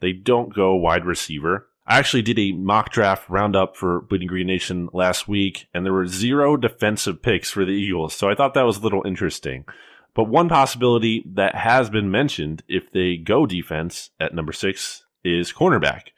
They 0.00 0.12
don't 0.12 0.54
go 0.54 0.74
wide 0.74 1.04
receiver. 1.04 1.68
I 1.86 1.98
actually 1.98 2.22
did 2.22 2.38
a 2.38 2.52
mock 2.52 2.90
draft 2.90 3.28
roundup 3.30 3.76
for 3.76 4.00
Bleeding 4.00 4.26
Green 4.26 4.48
Nation 4.48 4.88
last 4.92 5.28
week, 5.28 5.66
and 5.72 5.86
there 5.86 5.92
were 5.92 6.08
zero 6.08 6.56
defensive 6.56 7.22
picks 7.22 7.50
for 7.50 7.64
the 7.64 7.70
Eagles. 7.70 8.14
So 8.14 8.28
I 8.28 8.34
thought 8.34 8.54
that 8.54 8.66
was 8.66 8.78
a 8.78 8.82
little 8.82 9.06
interesting. 9.06 9.64
But 10.12 10.24
one 10.24 10.48
possibility 10.48 11.24
that 11.34 11.54
has 11.54 11.88
been 11.90 12.10
mentioned 12.10 12.64
if 12.68 12.90
they 12.90 13.16
go 13.16 13.46
defense 13.46 14.10
at 14.18 14.34
number 14.34 14.52
six 14.52 15.04
is 15.22 15.52
cornerback. 15.52 16.08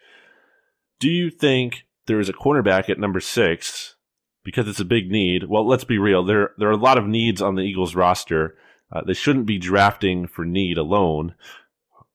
Do 1.01 1.11
you 1.11 1.31
think 1.31 1.85
there 2.07 2.21
is 2.21 2.29
a 2.29 2.33
cornerback 2.35 2.89
at 2.89 2.99
number 2.99 3.21
six 3.21 3.97
because 4.45 4.69
it's 4.69 4.81
a 4.81 4.85
big 4.85 5.11
need? 5.11 5.45
Well, 5.49 5.67
let's 5.67 5.85
be 5.85 5.99
real. 5.99 6.25
There, 6.25 6.53
there 6.59 6.69
are 6.69 6.73
a 6.73 6.77
lot 6.77 6.97
of 6.97 7.07
needs 7.07 7.43
on 7.43 7.57
the 7.57 7.63
Eagles 7.63 7.95
roster. 7.95 8.57
Uh, 8.91 9.03
they 9.07 9.15
shouldn't 9.15 9.47
be 9.47 9.59
drafting 9.59 10.27
for 10.27 10.45
need 10.45 10.79
alone. 10.79 11.35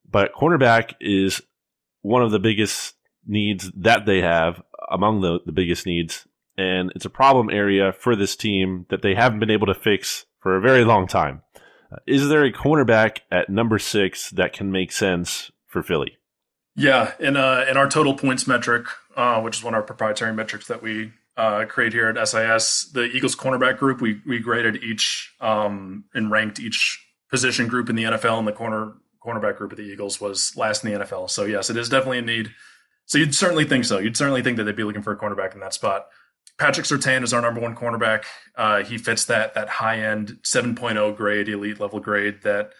But 0.10 0.34
cornerback 0.34 0.93
is 1.00 1.41
one 2.04 2.22
of 2.22 2.30
the 2.30 2.40
biggest 2.40 2.94
needs 3.26 3.72
that 3.76 4.06
they 4.06 4.22
have 4.22 4.62
among 4.92 5.22
the, 5.22 5.40
the 5.46 5.52
biggest 5.52 5.88
needs. 5.88 6.28
And 6.56 6.92
it's 6.96 7.06
a 7.06 7.10
problem 7.10 7.50
area 7.50 7.92
for 7.92 8.16
this 8.16 8.36
team 8.36 8.86
that 8.90 9.02
they 9.02 9.16
haven't 9.16 9.40
been 9.40 9.50
able 9.50 9.66
to 9.68 9.74
fix 9.74 10.26
for 10.40 10.56
a 10.56 10.62
very 10.62 10.86
long 10.86 11.08
time. 11.08 11.42
Uh, 11.92 11.98
is 12.06 12.30
there 12.30 12.44
a 12.44 12.52
cornerback 12.52 13.20
at 13.32 13.50
number 13.50 13.80
six 13.80 14.30
that 14.32 14.54
can 14.54 14.72
make 14.72 14.92
sense 14.92 15.52
for 15.66 15.82
Philly? 15.82 16.18
Yeah, 16.76 17.14
in 17.20 17.38
uh, 17.38 17.66
in 17.70 17.78
our 17.78 17.88
total 17.88 18.16
points 18.16 18.48
metric, 18.48 18.88
uh, 19.16 19.42
which 19.42 19.58
is 19.58 19.64
one 19.64 19.74
of 19.74 19.78
our 19.78 19.84
proprietary 19.84 20.34
metrics 20.34 20.68
that 20.68 20.82
we 20.82 21.12
uh, 21.38 21.66
create 21.66 21.94
here 21.94 22.08
at 22.10 22.28
SIS, 22.28 22.90
the 22.94 23.04
Eagles 23.04 23.36
cornerback 23.36 23.78
group, 23.78 24.02
we 24.02 24.22
we 24.26 24.40
graded 24.40 24.84
each 24.84 25.34
um, 25.40 26.06
and 26.16 26.32
ranked 26.32 26.60
each 26.60 27.00
position 27.30 27.68
group 27.68 27.90
in 27.90 27.96
the 27.96 28.04
NFL, 28.04 28.40
and 28.40 28.48
the 28.48 28.54
corner 28.54 28.94
cornerback 29.24 29.58
group 29.58 29.72
of 29.72 29.77
the 29.77 29.84
Eagles 29.84 30.20
was 30.20 30.56
last 30.56 30.84
in 30.84 30.92
the 30.92 31.00
NFL. 31.00 31.30
So 31.30 31.46
yes, 31.46 31.70
it 31.70 31.77
is 31.77 31.89
definitely 31.89 32.20
a 32.20 32.24
need. 32.24 32.51
So 33.06 33.18
you'd 33.18 33.36
certainly 33.36 33.65
think 33.65 33.86
so. 33.86 34.00
You'd 34.00 34.18
certainly 34.18 34.42
think 34.42 34.58
that 34.58 34.63
they'd 34.63 34.75
be 34.75 34.84
looking 34.84 35.01
for 35.01 35.12
a 35.12 35.18
cornerback 35.18 35.53
in 35.53 35.60
that 35.60 35.74
spot. 35.74 36.08
Patrick 36.58 36.86
Surtain 36.86 37.24
is 37.24 37.34
our 37.34 37.42
number 37.42 37.60
one 37.60 37.75
cornerback. 37.75 38.25
Uh, 38.56 38.84
he 38.84 38.98
fits 38.98 39.25
that 39.25 39.53
that 39.56 39.70
high 39.70 40.00
end 40.00 40.38
7.0 40.44 41.15
grade, 41.15 41.50
elite 41.50 41.80
level 41.80 42.00
grade 42.00 42.42
that 42.44 42.72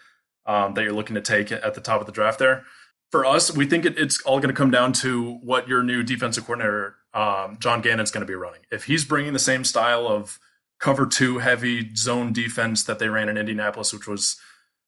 um, 0.46 0.74
that 0.74 0.84
you're 0.84 0.92
looking 0.92 1.14
to 1.14 1.20
take 1.20 1.50
at 1.50 1.74
the 1.74 1.80
top 1.80 2.00
of 2.00 2.06
the 2.06 2.12
draft 2.12 2.38
there. 2.38 2.64
For 3.10 3.24
us, 3.24 3.54
we 3.54 3.66
think 3.66 3.84
it, 3.84 3.98
it's 3.98 4.20
all 4.22 4.38
going 4.38 4.48
to 4.48 4.54
come 4.54 4.70
down 4.70 4.92
to 4.94 5.38
what 5.42 5.68
your 5.68 5.82
new 5.82 6.02
defensive 6.02 6.44
coordinator, 6.44 6.96
um, 7.14 7.58
John 7.60 7.80
Gannon's 7.80 8.10
going 8.10 8.22
to 8.22 8.30
be 8.30 8.34
running. 8.34 8.60
If 8.70 8.84
he's 8.84 9.04
bringing 9.04 9.32
the 9.32 9.38
same 9.38 9.64
style 9.64 10.06
of 10.06 10.38
cover 10.80 11.06
two 11.06 11.38
heavy 11.38 11.94
zone 11.94 12.32
defense 12.32 12.82
that 12.84 12.98
they 12.98 13.08
ran 13.08 13.28
in 13.28 13.36
Indianapolis, 13.36 13.92
which 13.92 14.06
was 14.06 14.36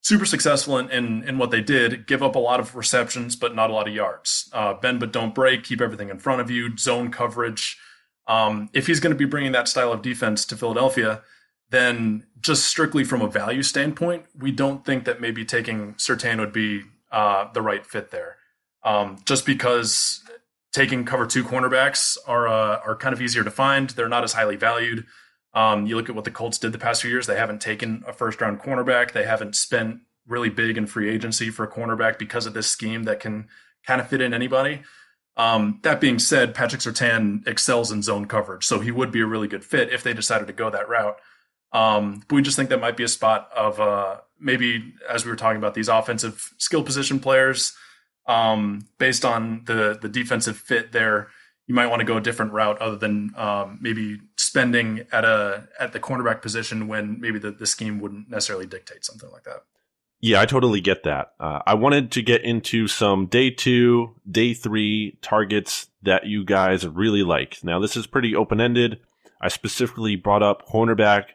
super 0.03 0.25
successful 0.25 0.79
in, 0.79 0.91
in, 0.91 1.29
in, 1.29 1.39
what 1.39 1.51
they 1.51 1.61
did, 1.61 2.07
give 2.07 2.23
up 2.23 2.37
a 2.37 2.39
lot 2.39 2.61
of 2.61 2.77
receptions, 2.77 3.35
but 3.35 3.55
not 3.55 3.71
a 3.71 3.73
lot 3.73 3.89
of 3.89 3.95
yards. 3.95 4.49
Uh, 4.53 4.73
bend 4.75 5.01
but 5.01 5.13
don't 5.13 5.35
break, 5.35 5.65
keep 5.65 5.81
everything 5.81 6.11
in 6.11 6.19
front 6.19 6.41
of 6.41 6.51
you, 6.51 6.77
zone 6.77 7.11
coverage. 7.11 7.77
Um, 8.29 8.71
if 8.73 8.87
he's 8.87 9.01
going 9.01 9.13
to 9.13 9.19
be 9.19 9.25
bringing 9.25 9.53
that 9.53 9.69
style 9.69 9.93
of 9.93 10.03
defense 10.03 10.45
to 10.47 10.57
Philadelphia, 10.57 11.23
then 11.71 12.25
just 12.41 12.65
strictly 12.65 13.05
from 13.05 13.23
a 13.23 13.29
value 13.29 13.63
standpoint, 13.63 14.25
we 14.39 14.53
don't 14.53 14.85
think 14.85 15.05
that 15.05 15.21
maybe 15.21 15.45
taking 15.45 15.95
Surtain 15.95 16.39
would 16.39 16.53
be 16.53 16.83
uh, 17.11 17.51
the 17.53 17.63
right 17.63 17.85
fit 17.85 18.11
there. 18.11 18.37
Um, 18.85 19.19
just 19.25 19.45
because 19.45 20.23
taking 20.73 21.05
cover 21.05 21.27
two 21.27 21.43
cornerbacks 21.43 22.17
are 22.27 22.47
uh, 22.47 22.79
are 22.87 22.95
kind 22.95 23.13
of 23.13 23.21
easier 23.21 23.43
to 23.43 23.51
find, 23.51 23.91
they're 23.91 24.09
not 24.09 24.23
as 24.23 24.35
highly 24.35 24.57
valued. 24.57 25.07
Um, 25.57 25.87
you 25.87 25.97
look 25.97 26.11
at 26.11 26.15
what 26.15 26.25
the 26.25 26.31
Colts 26.31 26.59
did 26.59 26.73
the 26.73 26.79
past 26.79 27.01
few 27.01 27.11
years. 27.11 27.27
They 27.27 27.39
haven't 27.39 27.63
taken 27.63 28.05
a 28.07 28.13
first 28.13 28.41
round 28.43 28.61
cornerback. 28.61 29.13
They 29.13 29.25
haven't 29.25 29.57
spent 29.57 30.01
really 30.29 30.51
big 30.51 30.77
in 30.77 30.87
free 30.87 31.09
agency 31.09 31.49
for 31.49 31.65
a 31.65 31.71
cornerback 31.71 32.19
because 32.19 32.45
of 32.45 32.53
this 32.53 32.67
scheme 32.67 33.05
that 33.05 33.21
can 33.21 33.49
kind 33.87 34.01
of 34.01 34.09
fit 34.09 34.21
in 34.21 34.35
anybody. 34.35 34.83
Um, 35.39 35.81
that 35.83 36.01
being 36.01 36.19
said, 36.19 36.55
Patrick 36.55 36.83
Surtain 36.83 37.47
excels 37.49 37.91
in 37.91 38.03
zone 38.03 38.27
coverage, 38.27 38.65
so 38.65 38.81
he 38.81 38.91
would 38.91 39.11
be 39.11 39.21
a 39.21 39.27
really 39.27 39.49
good 39.49 39.65
fit 39.65 39.93
if 39.93 40.03
they 40.03 40.13
decided 40.13 40.47
to 40.47 40.53
go 40.53 40.69
that 40.69 40.89
route. 40.89 41.17
Um, 41.73 42.23
but 42.29 42.37
we 42.37 42.43
just 42.43 42.57
think 42.57 42.69
that 42.71 42.81
might 42.81 42.97
be 42.97 43.05
a 43.05 43.09
spot 43.09 43.51
of 43.55 43.81
uh, 43.81 44.19
maybe, 44.39 44.95
as 45.09 45.25
we 45.25 45.31
were 45.31 45.37
talking 45.37 45.59
about, 45.59 45.75
these 45.75 45.89
offensive 45.89 46.53
skill 46.59 46.83
position 46.83 47.19
players, 47.19 47.75
um, 48.27 48.89
based 48.99 49.25
on 49.25 49.63
the 49.65 49.99
the 50.01 50.09
defensive 50.09 50.57
fit 50.57 50.93
there, 50.93 51.29
you 51.67 51.75
might 51.75 51.87
want 51.87 52.01
to 52.01 52.07
go 52.07 52.17
a 52.17 52.21
different 52.21 52.53
route 52.53 52.79
other 52.79 52.97
than 52.97 53.33
um, 53.37 53.79
maybe 53.81 54.21
spending 54.37 55.07
at 55.13 55.25
a 55.25 55.69
at 55.79 55.93
the 55.93 56.01
cornerback 56.01 56.43
position 56.43 56.89
when 56.89 57.21
maybe 57.21 57.39
the, 57.39 57.51
the 57.51 57.67
scheme 57.67 58.01
wouldn't 58.01 58.31
necessarily 58.31 58.67
dictate 58.67 59.05
something 59.05 59.31
like 59.33 59.45
that. 59.45 59.65
Yeah, 60.21 60.41
I 60.41 60.47
totally 60.47 60.81
get 60.81 61.03
that. 61.03 61.33
Uh, 61.39 61.61
I 61.67 61.75
wanted 61.75 62.11
to 62.13 62.23
get 62.23 62.43
into 62.43 62.89
some 62.89 63.27
day 63.27 63.51
two, 63.51 64.15
day 64.29 64.55
three 64.55 65.19
targets 65.21 65.89
that 66.03 66.27
you 66.27 66.45
guys 66.45 66.87
really 66.87 67.23
like. 67.23 67.59
Now, 67.63 67.79
this 67.79 67.97
is 67.97 68.07
pretty 68.07 68.35
open 68.35 68.61
ended. 68.61 69.01
I 69.41 69.49
specifically 69.49 70.17
brought 70.17 70.43
up 70.43 70.67
cornerback, 70.67 71.27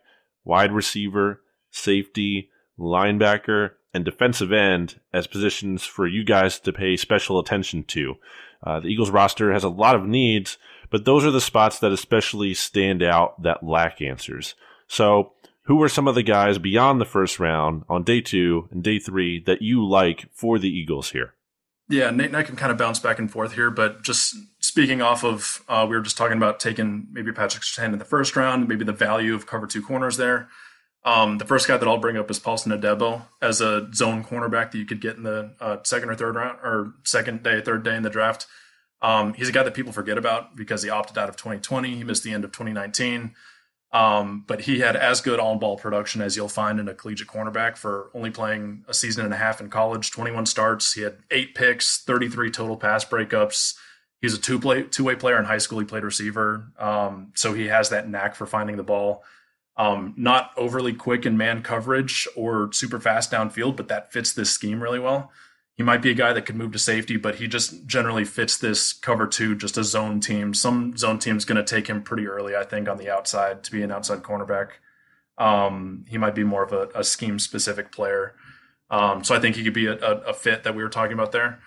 wide 0.43 0.71
receiver, 0.71 1.41
safety, 1.69 2.49
linebacker, 2.79 3.71
and 3.93 4.05
defensive 4.05 4.51
end 4.51 4.99
as 5.13 5.27
positions 5.27 5.83
for 5.83 6.07
you 6.07 6.23
guys 6.23 6.59
to 6.59 6.73
pay 6.73 6.95
special 6.95 7.39
attention 7.39 7.83
to. 7.83 8.15
Uh, 8.63 8.79
the 8.79 8.87
Eagles 8.87 9.09
roster 9.09 9.51
has 9.51 9.63
a 9.63 9.69
lot 9.69 9.95
of 9.95 10.05
needs, 10.05 10.57
but 10.89 11.05
those 11.05 11.25
are 11.25 11.31
the 11.31 11.41
spots 11.41 11.79
that 11.79 11.91
especially 11.91 12.53
stand 12.53 13.01
out 13.01 13.41
that 13.41 13.63
lack 13.63 14.01
answers. 14.01 14.55
So, 14.87 15.33
who 15.65 15.81
are 15.83 15.89
some 15.89 16.07
of 16.07 16.15
the 16.15 16.23
guys 16.23 16.57
beyond 16.57 16.99
the 16.99 17.05
first 17.05 17.39
round 17.39 17.83
on 17.87 18.03
day 18.03 18.19
two 18.19 18.67
and 18.71 18.83
day 18.83 18.99
three 18.99 19.41
that 19.45 19.61
you 19.61 19.87
like 19.87 20.25
for 20.33 20.59
the 20.59 20.69
Eagles 20.69 21.11
here? 21.11 21.33
Yeah, 21.87 22.09
Nate 22.09 22.27
and 22.27 22.37
I 22.37 22.43
can 22.43 22.55
kind 22.55 22.71
of 22.71 22.77
bounce 22.77 22.99
back 22.99 23.19
and 23.19 23.29
forth 23.29 23.53
here, 23.53 23.69
but 23.69 24.01
just 24.01 24.35
speaking 24.59 25.01
off 25.01 25.25
of, 25.25 25.63
uh, 25.67 25.85
we 25.89 25.95
were 25.95 26.01
just 26.01 26.17
talking 26.17 26.37
about 26.37 26.59
taking 26.59 27.07
maybe 27.11 27.31
Patrick 27.33 27.63
Surtain 27.63 27.91
in 27.91 27.99
the 27.99 28.05
first 28.05 28.35
round, 28.35 28.67
maybe 28.67 28.85
the 28.85 28.93
value 28.93 29.35
of 29.35 29.45
cover 29.45 29.67
two 29.67 29.81
corners 29.81 30.17
there. 30.17 30.47
Um, 31.03 31.39
the 31.39 31.45
first 31.45 31.67
guy 31.67 31.77
that 31.77 31.87
I'll 31.87 31.97
bring 31.97 32.17
up 32.17 32.29
is 32.29 32.37
Paulson 32.37 32.71
Adebo 32.71 33.23
as 33.41 33.59
a 33.59 33.89
zone 33.93 34.23
cornerback 34.23 34.71
that 34.71 34.77
you 34.77 34.85
could 34.85 35.01
get 35.01 35.17
in 35.17 35.23
the 35.23 35.55
uh, 35.59 35.77
second 35.83 36.09
or 36.09 36.15
third 36.15 36.35
round 36.35 36.59
or 36.63 36.93
second 37.03 37.41
day, 37.43 37.59
third 37.61 37.83
day 37.83 37.95
in 37.95 38.03
the 38.03 38.09
draft. 38.09 38.45
Um, 39.01 39.33
he's 39.33 39.49
a 39.49 39.51
guy 39.51 39.63
that 39.63 39.73
people 39.73 39.91
forget 39.91 40.17
about 40.17 40.55
because 40.55 40.83
he 40.83 40.89
opted 40.89 41.17
out 41.17 41.27
of 41.27 41.35
2020. 41.35 41.95
He 41.95 42.03
missed 42.03 42.23
the 42.23 42.33
end 42.33 42.43
of 42.43 42.51
2019. 42.51 43.33
Um, 43.93 44.45
but 44.47 44.61
he 44.61 44.79
had 44.79 44.95
as 44.95 45.19
good 45.19 45.39
on 45.39 45.59
ball 45.59 45.75
production 45.75 46.21
as 46.21 46.37
you'll 46.37 46.47
find 46.47 46.79
in 46.79 46.87
a 46.87 46.93
collegiate 46.93 47.27
cornerback 47.27 47.75
for 47.75 48.09
only 48.13 48.29
playing 48.29 48.85
a 48.87 48.93
season 48.93 49.25
and 49.25 49.33
a 49.33 49.37
half 49.37 49.59
in 49.59 49.69
college, 49.69 50.11
21 50.11 50.45
starts. 50.45 50.93
He 50.93 51.01
had 51.01 51.17
eight 51.29 51.55
picks, 51.55 52.01
33 52.03 52.51
total 52.51 52.77
pass 52.77 53.03
breakups. 53.03 53.75
He's 54.21 54.33
a 54.33 54.39
two 54.39 54.59
play 54.59 54.83
two 54.83 55.03
way 55.03 55.15
player 55.15 55.37
in 55.39 55.45
high 55.45 55.57
school. 55.57 55.79
He 55.79 55.85
played 55.85 56.03
receiver, 56.03 56.71
um, 56.77 57.33
so 57.35 57.53
he 57.53 57.67
has 57.67 57.89
that 57.89 58.07
knack 58.07 58.35
for 58.35 58.45
finding 58.45 58.77
the 58.77 58.83
ball. 58.83 59.23
Um, 59.77 60.13
not 60.17 60.51
overly 60.57 60.93
quick 60.93 61.25
in 61.25 61.37
man 61.37 61.63
coverage 61.63 62.27
or 62.35 62.71
super 62.73 62.99
fast 62.99 63.31
downfield, 63.31 63.77
but 63.77 63.87
that 63.87 64.11
fits 64.11 64.33
this 64.33 64.51
scheme 64.51 64.83
really 64.83 64.99
well. 64.99 65.31
He 65.75 65.83
might 65.83 66.01
be 66.01 66.11
a 66.11 66.15
guy 66.15 66.33
that 66.33 66.45
could 66.45 66.57
move 66.57 66.73
to 66.73 66.79
safety, 66.79 67.17
but 67.17 67.35
he 67.35 67.47
just 67.47 67.87
generally 67.87 68.25
fits 68.25 68.57
this 68.57 68.93
cover 68.93 69.25
two, 69.25 69.55
just 69.55 69.77
a 69.77 69.83
zone 69.83 70.19
team. 70.19 70.53
Some 70.53 70.95
zone 70.97 71.17
team's 71.17 71.45
going 71.45 71.55
to 71.55 71.63
take 71.63 71.87
him 71.87 72.03
pretty 72.03 72.27
early, 72.27 72.55
I 72.55 72.63
think, 72.63 72.87
on 72.87 72.97
the 72.97 73.09
outside 73.09 73.63
to 73.63 73.71
be 73.71 73.81
an 73.81 73.91
outside 73.91 74.21
cornerback. 74.21 74.73
Um, 75.37 76.05
he 76.07 76.17
might 76.17 76.35
be 76.35 76.43
more 76.43 76.63
of 76.63 76.73
a, 76.73 76.89
a 76.93 77.03
scheme 77.03 77.39
specific 77.39 77.91
player. 77.91 78.35
Um, 78.91 79.23
so 79.23 79.33
I 79.33 79.39
think 79.39 79.55
he 79.55 79.63
could 79.63 79.73
be 79.73 79.87
a, 79.87 79.93
a, 79.93 80.15
a, 80.17 80.33
fit 80.33 80.65
that 80.65 80.75
we 80.75 80.83
were 80.83 80.89
talking 80.89 81.13
about 81.13 81.31
there. 81.31 81.59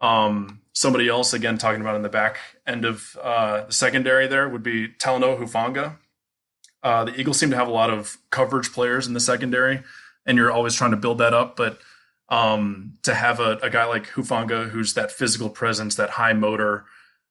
Um, 0.00 0.60
somebody 0.72 1.08
else, 1.08 1.34
again, 1.34 1.58
talking 1.58 1.80
about 1.80 1.96
in 1.96 2.02
the 2.02 2.08
back 2.08 2.38
end 2.66 2.84
of 2.84 3.18
uh, 3.20 3.64
the 3.64 3.72
secondary 3.72 4.28
there 4.28 4.48
would 4.48 4.62
be 4.62 4.88
Talanoa 4.88 5.40
Hufanga. 5.40 5.96
Uh, 6.82 7.04
the 7.04 7.20
Eagles 7.20 7.38
seem 7.38 7.50
to 7.50 7.56
have 7.56 7.68
a 7.68 7.72
lot 7.72 7.90
of 7.90 8.18
coverage 8.30 8.72
players 8.72 9.06
in 9.06 9.12
the 9.12 9.20
secondary, 9.20 9.82
and 10.26 10.38
you're 10.38 10.50
always 10.50 10.74
trying 10.74 10.92
to 10.92 10.96
build 10.96 11.18
that 11.18 11.34
up. 11.34 11.56
But 11.56 11.78
um, 12.28 12.94
to 13.02 13.14
have 13.14 13.40
a, 13.40 13.56
a, 13.62 13.70
guy 13.70 13.86
like 13.86 14.06
Hufanga, 14.08 14.68
who's 14.68 14.94
that 14.94 15.10
physical 15.10 15.48
presence, 15.48 15.94
that 15.94 16.10
high 16.10 16.34
motor, 16.34 16.84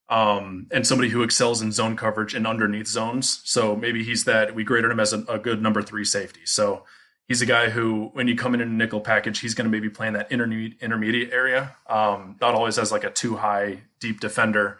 um, 0.09 0.67
and 0.71 0.87
somebody 0.87 1.09
who 1.09 1.21
excels 1.21 1.61
in 1.61 1.71
zone 1.71 1.95
coverage 1.95 2.33
and 2.33 2.47
underneath 2.47 2.87
zones. 2.87 3.41
So 3.43 3.75
maybe 3.75 4.03
he's 4.03 4.23
that 4.25 4.55
we 4.55 4.63
graded 4.63 4.89
him 4.89 4.99
as 4.99 5.13
a, 5.13 5.19
a 5.29 5.37
good 5.37 5.61
number 5.61 5.81
three 5.81 6.05
safety. 6.05 6.41
So 6.45 6.83
He's 7.27 7.41
a 7.41 7.45
guy 7.45 7.69
who, 7.69 8.09
when 8.13 8.29
you 8.29 8.35
come 8.35 8.53
in 8.53 8.61
in 8.61 8.69
a 8.69 8.71
nickel 8.71 9.01
package, 9.01 9.39
he's 9.39 9.53
going 9.53 9.65
to 9.65 9.71
maybe 9.71 9.89
play 9.89 10.07
in 10.07 10.13
that 10.13 10.31
intermediate 10.31 10.81
intermediate 10.81 11.33
area. 11.33 11.75
Um, 11.87 12.37
not 12.39 12.55
always 12.55 12.77
as 12.77 12.91
like 12.91 13.03
a 13.03 13.09
too 13.09 13.35
high 13.35 13.81
deep 13.99 14.21
defender, 14.21 14.79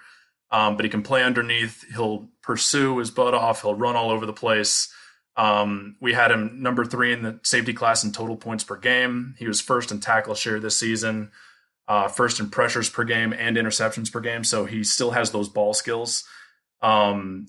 um, 0.52 0.76
but 0.76 0.86
he 0.86 0.90
can 0.90 1.04
play 1.04 1.24
underneath. 1.24 1.84
He'll 1.94 2.30
pursue 2.42 2.98
his 2.98 3.12
butt 3.12 3.34
off. 3.34 3.62
He'll 3.62 3.76
run 3.76 3.96
all 3.96 4.12
over 4.12 4.26
the 4.26 4.34
place. 4.34 4.92
Um, 5.36 5.96
we 6.02 6.14
had 6.14 6.32
him 6.32 6.64
number 6.64 6.84
three 6.84 7.14
in 7.14 7.22
the 7.22 7.40
safety 7.44 7.74
class 7.74 8.04
in 8.04 8.12
total 8.12 8.36
points 8.36 8.64
per 8.64 8.76
game. 8.76 9.36
He 9.38 9.48
was 9.48 9.62
first 9.62 9.92
in 9.92 10.00
tackle 10.00 10.34
share 10.34 10.60
this 10.60 10.80
season, 10.80 11.32
uh, 11.88 12.08
first 12.08 12.40
in 12.40 12.50
pressures 12.50 12.90
per 12.90 13.04
game 13.04 13.34
and 13.34 13.56
interceptions 13.56 14.12
per 14.12 14.20
game. 14.20 14.44
So 14.44 14.66
he 14.66 14.84
still 14.84 15.12
has 15.12 15.32
those 15.32 15.48
ball 15.48 15.74
skills. 15.74 16.24
Um, 16.82 17.48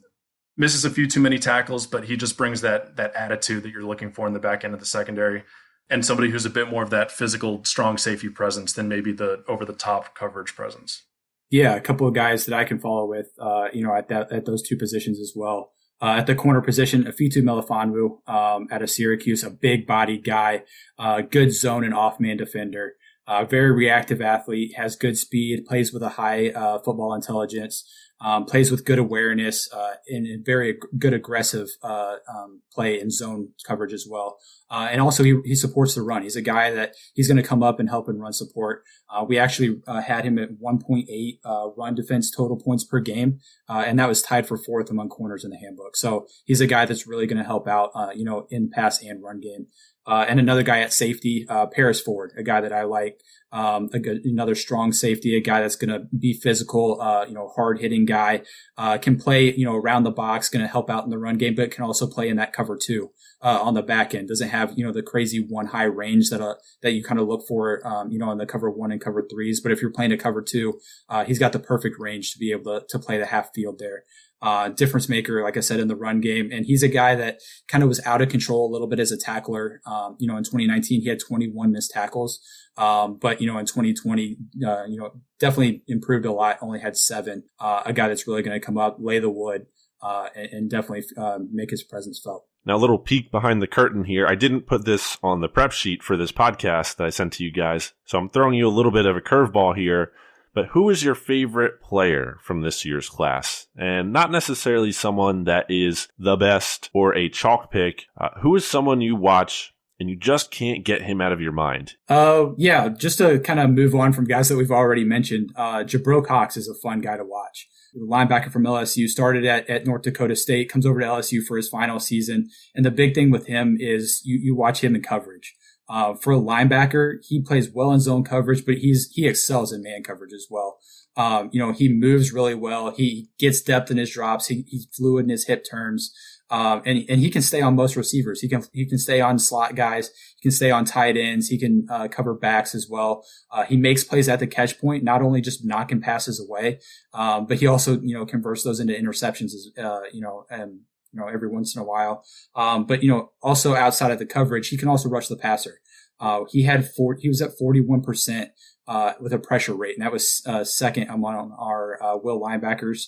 misses 0.59 0.85
a 0.85 0.91
few 0.91 1.07
too 1.07 1.21
many 1.21 1.39
tackles, 1.39 1.87
but 1.87 2.05
he 2.05 2.17
just 2.17 2.37
brings 2.37 2.61
that 2.61 2.97
that 2.97 3.15
attitude 3.15 3.63
that 3.63 3.71
you're 3.71 3.83
looking 3.83 4.13
for 4.13 4.27
in 4.27 4.35
the 4.35 4.41
back 4.41 4.65
end 4.65 4.75
of 4.75 4.81
the 4.81 4.87
secondary, 4.87 5.45
and 5.89 6.05
somebody 6.05 6.31
who's 6.31 6.45
a 6.45 6.51
bit 6.51 6.69
more 6.69 6.83
of 6.83 6.91
that 6.91 7.11
physical, 7.11 7.65
strong 7.65 7.97
safety 7.97 8.29
presence 8.29 8.73
than 8.75 8.89
maybe 8.89 9.13
the 9.13 9.45
over 9.49 9.65
the 9.65 9.73
top 9.73 10.15
coverage 10.15 10.55
presence. 10.55 11.05
Yeah, 11.51 11.75
a 11.75 11.81
couple 11.81 12.07
of 12.07 12.15
guys 12.15 12.45
that 12.47 12.59
I 12.59 12.65
can 12.65 12.79
follow 12.79 13.07
with, 13.07 13.29
uh, 13.41 13.69
you 13.73 13.83
know, 13.83 13.95
at 13.95 14.09
that 14.09 14.31
at 14.33 14.45
those 14.45 14.63
two 14.63 14.77
positions 14.77 15.19
as 15.19 15.33
well. 15.35 15.73
Uh, 16.01 16.17
at 16.19 16.27
the 16.27 16.35
corner 16.35 16.61
position, 16.61 17.05
Ifeatu 17.05 17.43
Melifonwu 17.43 18.29
um, 18.33 18.69
at 18.71 18.83
a 18.83 18.87
Syracuse, 18.87 19.43
a 19.43 19.51
big 19.51 19.87
bodied 19.87 20.25
guy, 20.25 20.63
uh, 20.99 21.23
good 21.23 21.53
zone 21.53 21.83
and 21.85 21.93
off 21.93 22.21
man 22.21 22.37
defender, 22.37 22.95
uh, 23.27 23.45
very 23.45 23.73
reactive 23.73 24.21
athlete, 24.21 24.75
has 24.77 24.95
good 24.95 25.19
speed, 25.19 25.65
plays 25.67 25.93
with 25.93 26.03
a 26.03 26.11
high 26.11 26.51
uh, 26.51 26.79
football 26.79 27.15
intelligence 27.15 27.91
um, 28.20 28.44
plays 28.44 28.70
with 28.70 28.85
good 28.85 28.98
awareness 28.98 29.72
uh, 29.72 29.94
and, 30.09 30.44
very 30.44 30.78
good 30.98 31.12
aggressive 31.12 31.68
uh, 31.83 32.16
um, 32.28 32.62
play 32.72 32.98
and 32.98 33.12
zone 33.12 33.50
coverage 33.64 33.92
as 33.92 34.07
well. 34.09 34.38
Uh, 34.70 34.88
and 34.90 35.00
also, 35.00 35.22
he, 35.22 35.38
he 35.44 35.54
supports 35.54 35.94
the 35.94 36.02
run. 36.02 36.22
He's 36.22 36.37
a 36.37 36.42
guy 36.42 36.70
that 36.72 36.94
he's 37.14 37.28
going 37.28 37.37
to 37.37 37.42
come 37.42 37.62
up 37.62 37.81
and 37.81 37.88
help 37.88 38.09
in 38.09 38.18
run 38.18 38.33
support. 38.33 38.83
Uh, 39.09 39.24
we 39.26 39.38
actually 39.38 39.81
uh, 39.87 40.02
had 40.02 40.24
him 40.24 40.38
at 40.38 40.50
1.8 40.62 41.38
uh, 41.44 41.70
run 41.76 41.94
defense 41.94 42.31
total 42.31 42.57
points 42.57 42.85
per 42.85 43.00
game, 43.00 43.38
and 43.68 43.98
that 43.98 44.09
was 44.09 44.20
tied 44.20 44.46
for 44.46 44.59
fourth 44.59 44.90
among 44.90 45.09
corners 45.09 45.44
in 45.44 45.50
the 45.50 45.57
handbook. 45.57 45.96
So 45.96 46.26
he's 46.44 46.61
a 46.61 46.66
guy 46.66 46.85
that's 46.85 47.07
really 47.07 47.26
going 47.26 47.38
to 47.38 47.44
help 47.44 47.66
out, 47.66 47.92
you 48.14 48.24
know, 48.24 48.46
in 48.50 48.68
pass 48.70 49.02
and 49.02 49.22
run 49.22 49.40
game. 49.40 49.68
Uh, 50.09 50.25
and 50.27 50.40
another 50.40 50.62
guy 50.62 50.81
at 50.81 50.90
safety, 50.90 51.44
uh, 51.51 51.66
Paris 51.66 52.01
Ford, 52.01 52.33
a 52.38 52.42
guy 52.42 52.62
that 52.62 52.73
I 52.73 52.85
like, 52.85 53.21
um, 53.53 53.88
good, 53.88 54.25
another 54.25 54.55
strong 54.55 54.90
safety, 54.90 55.37
a 55.37 55.40
guy 55.40 55.61
that's 55.61 55.77
going 55.77 55.90
to 55.90 56.07
be 56.16 56.33
physical, 56.33 56.99
uh, 57.01 57.27
you 57.27 57.35
know, 57.35 57.49
hard 57.49 57.79
hitting 57.79 58.07
guy, 58.07 58.40
uh, 58.79 58.97
can 58.97 59.18
play, 59.18 59.53
you 59.55 59.66
know, 59.66 59.75
around 59.77 60.05
the 60.05 60.11
box, 60.11 60.49
going 60.49 60.64
to 60.64 60.71
help 60.71 60.88
out 60.88 61.05
in 61.05 61.11
the 61.11 61.18
run 61.18 61.37
game, 61.37 61.55
but 61.55 61.71
can 61.71 61.85
also 61.85 62.07
play 62.07 62.31
in 62.31 62.37
that 62.37 62.55
cover 62.55 62.77
too, 62.77 63.11
uh, 63.42 63.61
on 63.61 63.75
the 63.75 63.83
back 63.83 64.14
end. 64.14 64.29
Doesn't 64.29 64.49
have, 64.49 64.73
you 64.79 64.85
know, 64.85 64.92
the 64.92 65.03
crazy 65.03 65.44
one 65.47 65.66
high 65.66 65.85
range 65.85 66.31
that, 66.31 66.40
uh, 66.40 66.55
that 66.83 66.92
you 66.92 67.05
kind 67.05 67.21
of 67.21 67.29
look 67.29 67.47
for, 67.47 67.87
um, 67.87 68.11
you 68.11 68.18
know, 68.18 68.33
in 68.33 68.38
the 68.38 68.47
cover 68.47 68.71
one 68.71 68.90
and 68.90 69.03
cover 69.03 69.23
threes. 69.31 69.61
But 69.61 69.73
if 69.73 69.83
you're 69.83 69.90
playing 69.92 70.12
a 70.12 70.18
cover 70.18 70.40
two, 70.40 70.81
he's 71.27 71.38
got 71.38 71.53
the 71.53 71.59
perfect 71.59 71.99
range 71.99 72.33
to 72.33 72.38
be 72.38 72.51
able 72.53 72.81
to, 72.81 72.87
to 72.88 72.99
play 72.99 73.18
the 73.18 73.27
half 73.27 73.51
field 73.55 73.79
there 73.79 74.05
uh, 74.40 74.68
difference 74.68 75.09
maker, 75.09 75.42
like 75.42 75.57
I 75.57 75.61
said, 75.61 75.81
in 75.81 75.88
the 75.88 75.96
run 75.96 76.20
game. 76.20 76.51
And 76.53 76.64
he's 76.64 76.83
a 76.83 76.88
guy 76.88 77.14
that 77.16 77.40
kind 77.66 77.83
of 77.83 77.88
was 77.88 78.05
out 78.07 78.22
of 78.22 78.29
control 78.29 78.68
a 78.68 78.72
little 78.72 78.87
bit 78.87 79.01
as 79.01 79.11
a 79.11 79.16
tackler. 79.16 79.81
Um, 79.87 80.16
you 80.18 80.29
know, 80.29 80.37
in 80.37 80.44
2019, 80.44 81.03
he 81.03 81.09
had 81.09 81.18
21 81.20 81.72
missed 81.72 81.90
tackles. 81.90 82.40
Um, 82.77 83.18
but, 83.20 83.40
you 83.40 83.46
know, 83.46 83.59
in 83.59 83.66
2020, 83.66 84.37
uh, 84.64 84.85
you 84.85 84.98
know, 84.98 85.11
definitely 85.40 85.83
improved 85.88 86.27
a 86.27 86.33
lot, 86.33 86.59
only 86.61 86.79
had 86.79 86.96
seven. 86.96 87.42
Uh, 87.59 87.83
a 87.85 87.92
guy 87.92 88.09
that's 88.09 88.29
really 88.29 88.42
going 88.42 88.59
to 88.59 88.64
come 88.64 88.79
up, 88.79 88.98
lay 89.01 89.18
the 89.18 89.31
wood, 89.31 89.66
uh, 90.01 90.29
and, 90.37 90.48
and, 90.53 90.70
definitely 90.70 91.05
uh, 91.16 91.38
make 91.51 91.70
his 91.70 91.83
presence 91.83 92.20
felt. 92.22 92.44
Now, 92.64 92.77
a 92.77 92.79
little 92.79 92.98
peek 92.98 93.33
behind 93.33 93.61
the 93.61 93.66
curtain 93.66 94.05
here. 94.05 94.29
I 94.29 94.37
didn't 94.37 94.66
put 94.66 94.85
this 94.85 95.18
on 95.24 95.40
the 95.40 95.48
prep 95.48 95.72
sheet 95.72 96.03
for 96.05 96.16
this 96.16 96.31
podcast 96.31 96.96
that 96.96 97.07
I 97.07 97.11
sent 97.11 97.33
to 97.35 97.44
you 97.44 97.51
guys. 97.51 97.94
So 98.05 98.18
I'm 98.18 98.29
throwing 98.29 98.55
you 98.55 98.68
a 98.68 98.70
little 98.70 98.92
bit 98.92 99.07
of 99.07 99.16
a 99.16 99.20
curveball 99.20 99.77
here. 99.77 100.12
But 100.59 100.71
who 100.71 100.90
is 100.90 101.05
your 101.05 101.14
favorite 101.14 101.81
player 101.81 102.38
from 102.42 102.62
this 102.62 102.85
year's 102.85 103.09
class? 103.09 103.68
And 103.77 104.12
not 104.12 104.33
necessarily 104.33 104.90
someone 104.90 105.44
that 105.44 105.66
is 105.68 106.09
the 106.18 106.35
best 106.35 106.90
or 106.92 107.14
a 107.14 107.29
chalk 107.29 107.71
pick. 107.71 108.07
Uh, 108.21 108.31
who 108.40 108.57
is 108.57 108.66
someone 108.66 109.01
you 109.01 109.14
watch 109.14 109.73
and 110.01 110.11
you 110.11 110.16
just 110.16 110.51
can't 110.51 110.85
get 110.85 111.03
him 111.03 111.21
out 111.21 111.31
of 111.31 111.40
your 111.40 111.53
mind? 111.53 111.94
Uh, 112.09 112.47
yeah, 112.57 112.88
just 112.88 113.18
to 113.18 113.38
kind 113.38 113.61
of 113.61 113.71
move 113.71 113.94
on 113.94 114.12
from 114.12 114.25
guys 114.25 114.49
that 114.49 114.57
we've 114.57 114.73
already 114.73 115.05
mentioned, 115.05 115.53
uh, 115.55 115.85
Jabril 115.85 116.27
Cox 116.27 116.57
is 116.57 116.68
a 116.68 116.75
fun 116.75 117.03
guy 117.03 117.16
to 117.16 117.25
watch. 117.25 117.68
The 117.94 118.01
linebacker 118.01 118.51
from 118.51 118.64
LSU 118.64 119.07
started 119.07 119.44
at, 119.44 119.71
at 119.71 119.87
North 119.87 120.03
Dakota 120.03 120.35
State, 120.35 120.68
comes 120.68 120.85
over 120.85 120.99
to 120.99 121.07
LSU 121.07 121.40
for 121.47 121.57
his 121.57 121.68
final 121.68 122.01
season. 122.01 122.49
And 122.75 122.85
the 122.85 122.90
big 122.90 123.14
thing 123.14 123.31
with 123.31 123.47
him 123.47 123.77
is 123.79 124.23
you, 124.25 124.40
you 124.42 124.57
watch 124.57 124.83
him 124.83 124.97
in 124.97 125.03
coverage. 125.03 125.55
Uh, 125.88 126.14
for 126.14 126.33
a 126.33 126.38
linebacker, 126.38 127.14
he 127.27 127.40
plays 127.40 127.70
well 127.72 127.92
in 127.92 128.01
zone 128.01 128.24
coverage, 128.24 128.64
but 128.66 128.77
he's 128.77 129.11
he 129.12 129.27
excels 129.27 129.72
in 129.72 129.83
man 129.83 130.03
coverage 130.03 130.33
as 130.33 130.46
well. 130.51 130.79
Um, 131.16 131.51
you 131.53 131.59
know, 131.59 131.72
he 131.72 131.88
moves 131.88 132.33
really 132.33 132.55
well. 132.55 132.90
He 132.90 133.29
gets 133.38 133.61
depth 133.61 133.90
in 133.90 133.96
his 133.96 134.12
drops. 134.12 134.46
He, 134.46 134.64
he's 134.68 134.87
fluid 134.96 135.24
in 135.24 135.31
his 135.31 135.46
hip 135.46 135.64
turns. 135.68 136.14
Um, 136.51 136.81
and, 136.87 137.05
and 137.11 137.20
he 137.20 137.29
can 137.29 137.42
stay 137.42 137.61
on 137.61 137.74
most 137.74 137.96
receivers. 137.96 138.40
He 138.40 138.48
can, 138.48 138.62
he 138.72 138.87
can 138.87 138.98
stay 138.98 139.20
on 139.20 139.38
slot 139.38 139.74
guys. 139.74 140.11
He 140.37 140.42
can 140.42 140.51
stay 140.53 140.70
on 140.70 140.85
tight 140.85 141.16
ends. 141.16 141.48
He 141.48 141.59
can, 141.59 141.87
uh, 141.90 142.09
cover 142.09 142.35
backs 142.35 142.74
as 142.74 142.87
well. 142.88 143.24
Uh, 143.51 143.64
he 143.64 143.77
makes 143.77 144.05
plays 144.05 144.29
at 144.29 144.38
the 144.38 144.46
catch 144.46 144.79
point, 144.81 145.03
not 145.03 145.20
only 145.20 145.40
just 145.40 145.64
knocking 145.64 146.01
passes 146.01 146.40
away, 146.40 146.79
um, 147.12 147.46
but 147.46 147.59
he 147.59 147.66
also, 147.66 148.01
you 148.01 148.14
know, 148.14 148.24
converts 148.24 148.62
those 148.62 148.81
into 148.81 148.94
interceptions, 148.94 149.53
uh, 149.77 150.01
you 150.12 150.20
know, 150.20 150.44
and, 150.51 150.81
you 151.12 151.21
know, 151.21 151.27
every 151.27 151.49
once 151.49 151.75
in 151.75 151.83
a 151.83 151.85
while. 151.85 152.25
Um, 152.55 152.87
but, 152.87 153.03
you 153.03 153.11
know, 153.11 153.33
also 153.42 153.75
outside 153.75 154.11
of 154.11 154.18
the 154.18 154.27
coverage, 154.27 154.68
he 154.68 154.77
can 154.77 154.88
also 154.88 155.09
rush 155.09 155.29
the 155.29 155.37
passer. 155.37 155.81
Uh, 156.21 156.44
he 156.51 156.62
had 156.62 156.88
four, 156.88 157.16
he 157.21 157.29
was 157.29 157.40
at 157.40 157.51
41%, 157.61 158.49
uh, 158.87 159.12
with 159.21 159.33
a 159.33 159.38
pressure 159.38 159.75
rate, 159.75 159.97
and 159.97 160.05
that 160.05 160.12
was, 160.12 160.42
uh, 160.47 160.64
second 160.64 161.09
among 161.09 161.55
our, 161.59 162.03
uh, 162.03 162.16
will 162.16 162.40
linebackers. 162.40 163.05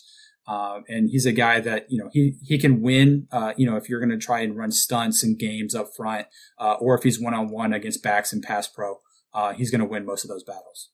Uh, 0.46 0.80
and 0.88 1.08
he's 1.10 1.26
a 1.26 1.32
guy 1.32 1.60
that, 1.60 1.86
you 1.88 1.98
know, 2.02 2.10
he, 2.12 2.34
he 2.42 2.58
can 2.58 2.82
win, 2.82 3.26
uh, 3.32 3.52
you 3.56 3.68
know, 3.68 3.76
if 3.76 3.88
you're 3.88 4.00
going 4.00 4.10
to 4.10 4.18
try 4.18 4.40
and 4.40 4.56
run 4.56 4.72
stunts 4.72 5.22
and 5.22 5.38
games 5.38 5.74
up 5.74 5.88
front, 5.96 6.26
or 6.58 6.96
if 6.96 7.02
he's 7.02 7.20
one 7.20 7.34
on 7.34 7.50
one 7.50 7.72
against 7.72 8.02
backs 8.02 8.32
and 8.32 8.42
pass 8.42 8.66
pro, 8.66 9.00
he's 9.56 9.70
going 9.70 9.80
to 9.80 9.86
win 9.86 10.04
most 10.04 10.24
of 10.24 10.28
those 10.28 10.42
battles. 10.42 10.90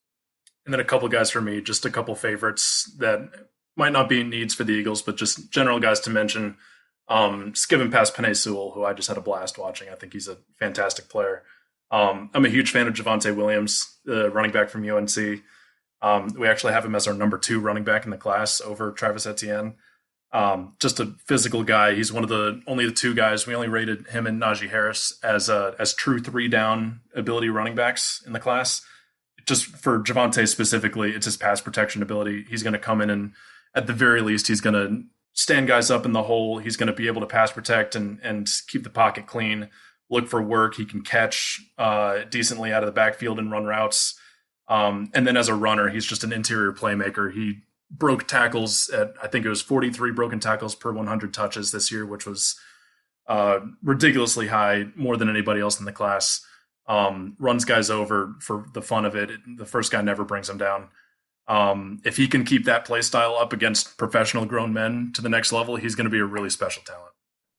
And 0.66 0.72
then 0.72 0.80
a 0.80 0.84
couple 0.84 1.08
guys 1.08 1.30
for 1.30 1.40
me, 1.40 1.62
just 1.62 1.86
a 1.86 1.90
couple 1.90 2.14
favorites 2.16 2.92
that 2.98 3.30
might 3.76 3.92
not 3.92 4.08
be 4.08 4.24
needs 4.24 4.52
for 4.52 4.64
the 4.64 4.72
Eagles, 4.72 5.00
but 5.00 5.16
just 5.16 5.50
general 5.52 5.78
guys 5.78 6.00
to 6.00 6.10
mention. 6.10 6.56
Um, 7.08 7.54
skipping 7.54 7.90
past 7.90 8.14
Penei 8.14 8.36
Sewell, 8.36 8.72
who 8.72 8.84
I 8.84 8.92
just 8.92 9.08
had 9.08 9.16
a 9.16 9.20
blast 9.20 9.58
watching. 9.58 9.88
I 9.88 9.94
think 9.94 10.12
he's 10.12 10.28
a 10.28 10.38
fantastic 10.58 11.08
player. 11.08 11.44
Um, 11.90 12.30
I'm 12.34 12.44
a 12.44 12.48
huge 12.48 12.72
fan 12.72 12.88
of 12.88 12.94
Javonte 12.94 13.34
Williams, 13.34 13.98
the 14.04 14.30
running 14.30 14.50
back 14.50 14.68
from 14.68 14.88
UNC. 14.88 15.42
Um, 16.02 16.28
we 16.38 16.48
actually 16.48 16.72
have 16.72 16.84
him 16.84 16.94
as 16.94 17.06
our 17.06 17.14
number 17.14 17.38
two 17.38 17.60
running 17.60 17.84
back 17.84 18.04
in 18.04 18.10
the 18.10 18.16
class 18.16 18.60
over 18.60 18.92
Travis 18.92 19.26
Etienne. 19.26 19.76
Um, 20.32 20.74
just 20.80 21.00
a 21.00 21.14
physical 21.26 21.62
guy. 21.62 21.94
He's 21.94 22.12
one 22.12 22.24
of 22.24 22.28
the 22.28 22.60
only 22.66 22.84
the 22.84 22.92
two 22.92 23.14
guys 23.14 23.46
we 23.46 23.54
only 23.54 23.68
rated 23.68 24.08
him 24.08 24.26
and 24.26 24.42
Najee 24.42 24.68
Harris 24.68 25.18
as 25.22 25.48
a, 25.48 25.74
as 25.78 25.94
true 25.94 26.18
three 26.18 26.48
down 26.48 27.00
ability 27.14 27.48
running 27.48 27.74
backs 27.74 28.22
in 28.26 28.32
the 28.32 28.40
class. 28.40 28.82
Just 29.46 29.66
for 29.66 30.00
Javonte 30.00 30.46
specifically, 30.48 31.12
it's 31.12 31.26
his 31.26 31.36
pass 31.36 31.60
protection 31.60 32.02
ability. 32.02 32.44
He's 32.50 32.64
going 32.64 32.72
to 32.72 32.78
come 32.78 33.00
in 33.00 33.10
and 33.10 33.32
at 33.74 33.86
the 33.86 33.92
very 33.92 34.20
least, 34.20 34.48
he's 34.48 34.60
going 34.60 34.74
to 34.74 35.04
stand 35.36 35.68
guys 35.68 35.90
up 35.90 36.04
in 36.04 36.12
the 36.12 36.24
hole. 36.24 36.58
He's 36.58 36.76
going 36.76 36.88
to 36.88 36.92
be 36.92 37.06
able 37.06 37.20
to 37.20 37.26
pass 37.26 37.52
protect 37.52 37.94
and 37.94 38.18
and 38.22 38.48
keep 38.66 38.82
the 38.82 38.90
pocket 38.90 39.26
clean. 39.28 39.68
Look 40.10 40.26
for 40.28 40.42
work. 40.42 40.74
He 40.74 40.84
can 40.84 41.02
catch 41.02 41.60
uh, 41.78 42.20
decently 42.30 42.72
out 42.72 42.82
of 42.82 42.86
the 42.86 42.92
backfield 42.92 43.38
and 43.38 43.50
run 43.50 43.66
routes. 43.66 44.18
Um, 44.68 45.10
and 45.14 45.26
then 45.26 45.36
as 45.36 45.48
a 45.48 45.54
runner, 45.54 45.88
he's 45.88 46.06
just 46.06 46.24
an 46.24 46.32
interior 46.32 46.72
playmaker. 46.72 47.32
He 47.32 47.60
broke 47.90 48.26
tackles 48.26 48.88
at 48.90 49.14
I 49.22 49.28
think 49.28 49.44
it 49.44 49.48
was 49.48 49.62
43 49.62 50.10
broken 50.12 50.40
tackles 50.40 50.74
per 50.74 50.90
100 50.90 51.32
touches 51.32 51.70
this 51.70 51.92
year, 51.92 52.04
which 52.04 52.26
was 52.26 52.58
uh, 53.28 53.60
ridiculously 53.82 54.48
high, 54.48 54.86
more 54.94 55.16
than 55.16 55.28
anybody 55.28 55.60
else 55.60 55.78
in 55.78 55.86
the 55.86 55.92
class. 55.92 56.44
Um, 56.88 57.36
runs 57.40 57.64
guys 57.64 57.90
over 57.90 58.34
for 58.40 58.66
the 58.72 58.82
fun 58.82 59.04
of 59.04 59.16
it. 59.16 59.30
The 59.56 59.66
first 59.66 59.90
guy 59.90 60.00
never 60.02 60.24
brings 60.24 60.48
him 60.48 60.56
down. 60.58 60.88
Um, 61.48 62.00
if 62.04 62.16
he 62.16 62.26
can 62.26 62.44
keep 62.44 62.64
that 62.64 62.84
play 62.84 63.02
style 63.02 63.36
up 63.36 63.52
against 63.52 63.98
professional 63.98 64.46
grown 64.46 64.72
men 64.72 65.12
to 65.14 65.22
the 65.22 65.28
next 65.28 65.52
level, 65.52 65.76
he's 65.76 65.94
going 65.94 66.06
to 66.06 66.10
be 66.10 66.18
a 66.18 66.24
really 66.24 66.50
special 66.50 66.82
talent. 66.82 67.12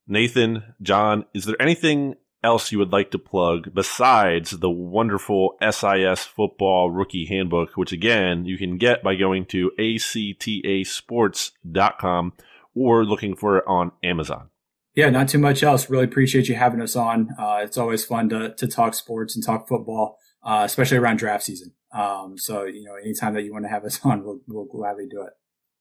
Nathan, 0.08 0.74
John, 0.82 1.26
is 1.34 1.46
there 1.46 1.62
anything 1.62 2.16
else 2.44 2.72
you 2.72 2.78
would 2.80 2.92
like 2.92 3.12
to 3.12 3.20
plug 3.20 3.74
besides 3.74 4.52
the 4.52 4.70
wonderful 4.70 5.58
SIS 5.62 6.24
football 6.24 6.90
rookie 6.90 7.26
handbook, 7.26 7.76
which 7.76 7.92
again, 7.92 8.46
you 8.46 8.58
can 8.58 8.78
get 8.78 9.04
by 9.04 9.16
going 9.16 9.46
to 9.46 9.72
actasports.com 9.80 12.34
or 12.76 13.06
looking 13.06 13.36
for 13.36 13.58
it 13.58 13.64
on 13.68 13.92
Amazon. 14.04 14.50
Yeah, 14.96 15.10
not 15.10 15.30
too 15.30 15.40
much 15.40 15.62
else. 15.62 15.90
Really 15.90 16.06
appreciate 16.06 16.48
you 16.48 16.56
having 16.56 16.82
us 16.82 16.96
on. 16.96 17.36
Uh, 17.38 17.60
it's 17.62 17.78
always 17.78 18.06
fun 18.06 18.30
to, 18.30 18.56
to 18.56 18.68
talk 18.68 18.94
sports 18.94 19.36
and 19.36 19.46
talk 19.46 19.68
football, 19.68 20.18
uh, 20.48 20.62
especially 20.64 20.98
around 20.98 21.18
draft 21.18 21.44
season. 21.44 21.74
Um, 21.92 22.38
so, 22.38 22.64
you 22.64 22.84
know, 22.84 22.96
anytime 22.96 23.34
that 23.34 23.44
you 23.44 23.52
want 23.52 23.66
to 23.66 23.70
have 23.70 23.84
us 23.84 24.00
on, 24.04 24.24
we'll, 24.24 24.40
we'll 24.48 24.66
gladly 24.66 25.06
do 25.08 25.22
it. 25.22 25.34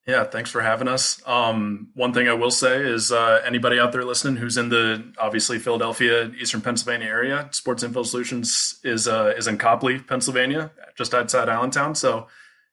Yeah, 0.06 0.22
thanks 0.22 0.50
for 0.50 0.60
having 0.60 0.86
us. 0.86 1.20
Um, 1.26 1.88
one 1.94 2.12
thing 2.12 2.28
I 2.28 2.32
will 2.32 2.52
say 2.52 2.80
is 2.80 3.10
uh, 3.10 3.40
anybody 3.44 3.80
out 3.80 3.90
there 3.90 4.04
listening 4.04 4.36
who's 4.36 4.56
in 4.56 4.68
the 4.68 5.12
obviously 5.18 5.58
Philadelphia, 5.58 6.30
Eastern 6.40 6.60
Pennsylvania 6.60 7.08
area, 7.08 7.48
Sports 7.50 7.82
Info 7.82 8.04
Solutions 8.04 8.78
is 8.84 9.08
uh, 9.08 9.34
is 9.36 9.48
in 9.48 9.58
Copley, 9.58 9.98
Pennsylvania, 9.98 10.70
just 10.96 11.12
outside 11.12 11.48
Allentown. 11.48 11.96
So 11.96 12.28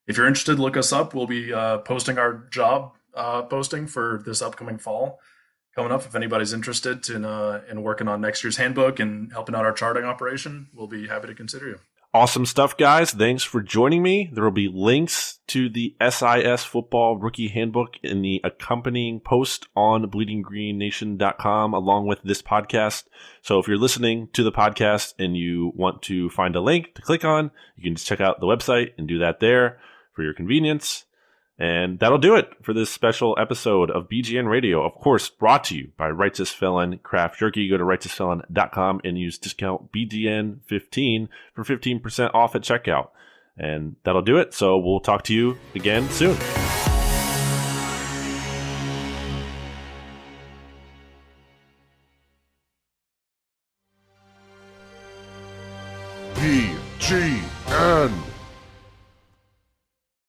if 0.06 0.15
you're 0.15 0.27
interested, 0.27 0.60
look 0.60 0.77
us 0.77 0.93
up. 0.93 1.15
We'll 1.15 1.25
be 1.25 1.51
uh, 1.51 1.79
posting 1.79 2.19
our 2.19 2.47
job 2.51 2.93
uh, 3.15 3.41
posting 3.43 3.88
for 3.88 4.21
this 4.27 4.43
upcoming 4.43 4.77
fall 4.77 5.19
coming 5.75 5.91
up. 5.91 6.05
If 6.05 6.15
anybody's 6.15 6.53
interested 6.53 7.09
in 7.09 7.25
uh, 7.25 7.62
in 7.69 7.83
working 7.83 8.07
on 8.07 8.21
next 8.21 8.43
year's 8.43 8.57
handbook 8.57 8.99
and 8.99 9.31
helping 9.31 9.55
out 9.55 9.65
our 9.65 9.73
charting 9.73 10.03
operation, 10.03 10.67
we'll 10.73 10.88
be 10.88 11.07
happy 11.07 11.27
to 11.27 11.36
consider 11.36 11.67
you. 11.67 11.79
Awesome 12.15 12.45
stuff, 12.45 12.77
guys. 12.77 13.09
Thanks 13.09 13.41
for 13.41 13.59
joining 13.59 14.03
me. 14.03 14.29
There 14.31 14.43
will 14.43 14.51
be 14.51 14.67
links 14.71 15.39
to 15.47 15.67
the 15.67 15.95
SIS 15.99 16.63
football 16.63 17.17
rookie 17.17 17.47
handbook 17.47 17.95
in 18.03 18.21
the 18.21 18.39
accompanying 18.43 19.19
post 19.19 19.67
on 19.75 20.12
bleedinggreennation.com 20.12 21.73
along 21.73 22.05
with 22.05 22.21
this 22.21 22.43
podcast. 22.43 23.05
So 23.41 23.57
if 23.57 23.67
you're 23.67 23.77
listening 23.77 24.29
to 24.33 24.43
the 24.43 24.51
podcast 24.51 25.15
and 25.17 25.36
you 25.36 25.71
want 25.73 26.03
to 26.03 26.29
find 26.29 26.55
a 26.55 26.62
link 26.62 26.93
to 26.93 27.01
click 27.01 27.25
on, 27.25 27.49
you 27.77 27.83
can 27.83 27.95
just 27.95 28.05
check 28.05 28.21
out 28.21 28.39
the 28.39 28.45
website 28.45 28.91
and 28.95 29.07
do 29.07 29.17
that 29.17 29.39
there 29.39 29.79
for 30.13 30.21
your 30.21 30.36
convenience. 30.36 31.05
And 31.63 31.97
that'll 31.99 32.17
do 32.17 32.36
it 32.36 32.49
for 32.62 32.73
this 32.73 32.89
special 32.89 33.38
episode 33.39 33.89
of 33.89 34.10
BGN 34.10 34.49
Radio. 34.49 34.86
Of 34.86 34.95
course, 34.95 35.30
brought 35.30 35.63
to 35.65 35.78
you 35.78 35.91
by 35.95 36.10
Righteous 36.10 36.52
Felon 36.52 36.97
Craft 36.97 37.39
Jerky. 37.39 37.69
Go 37.69 37.78
to 37.78 37.86
righteousfelon.com 37.86 38.99
and 39.06 39.17
use 39.17 39.38
discount 39.38 39.89
BGN15 39.93 41.30
for 41.54 41.63
15% 41.63 42.32
off 42.34 42.56
at 42.56 42.63
checkout. 42.63 43.12
And 43.58 43.95
that'll 44.04 44.21
do 44.21 44.39
it. 44.39 44.54
So 44.54 44.78
we'll 44.78 44.99
talk 44.99 45.23
to 45.23 45.34
you 45.34 45.58
again 45.73 46.10
soon. 46.10 46.36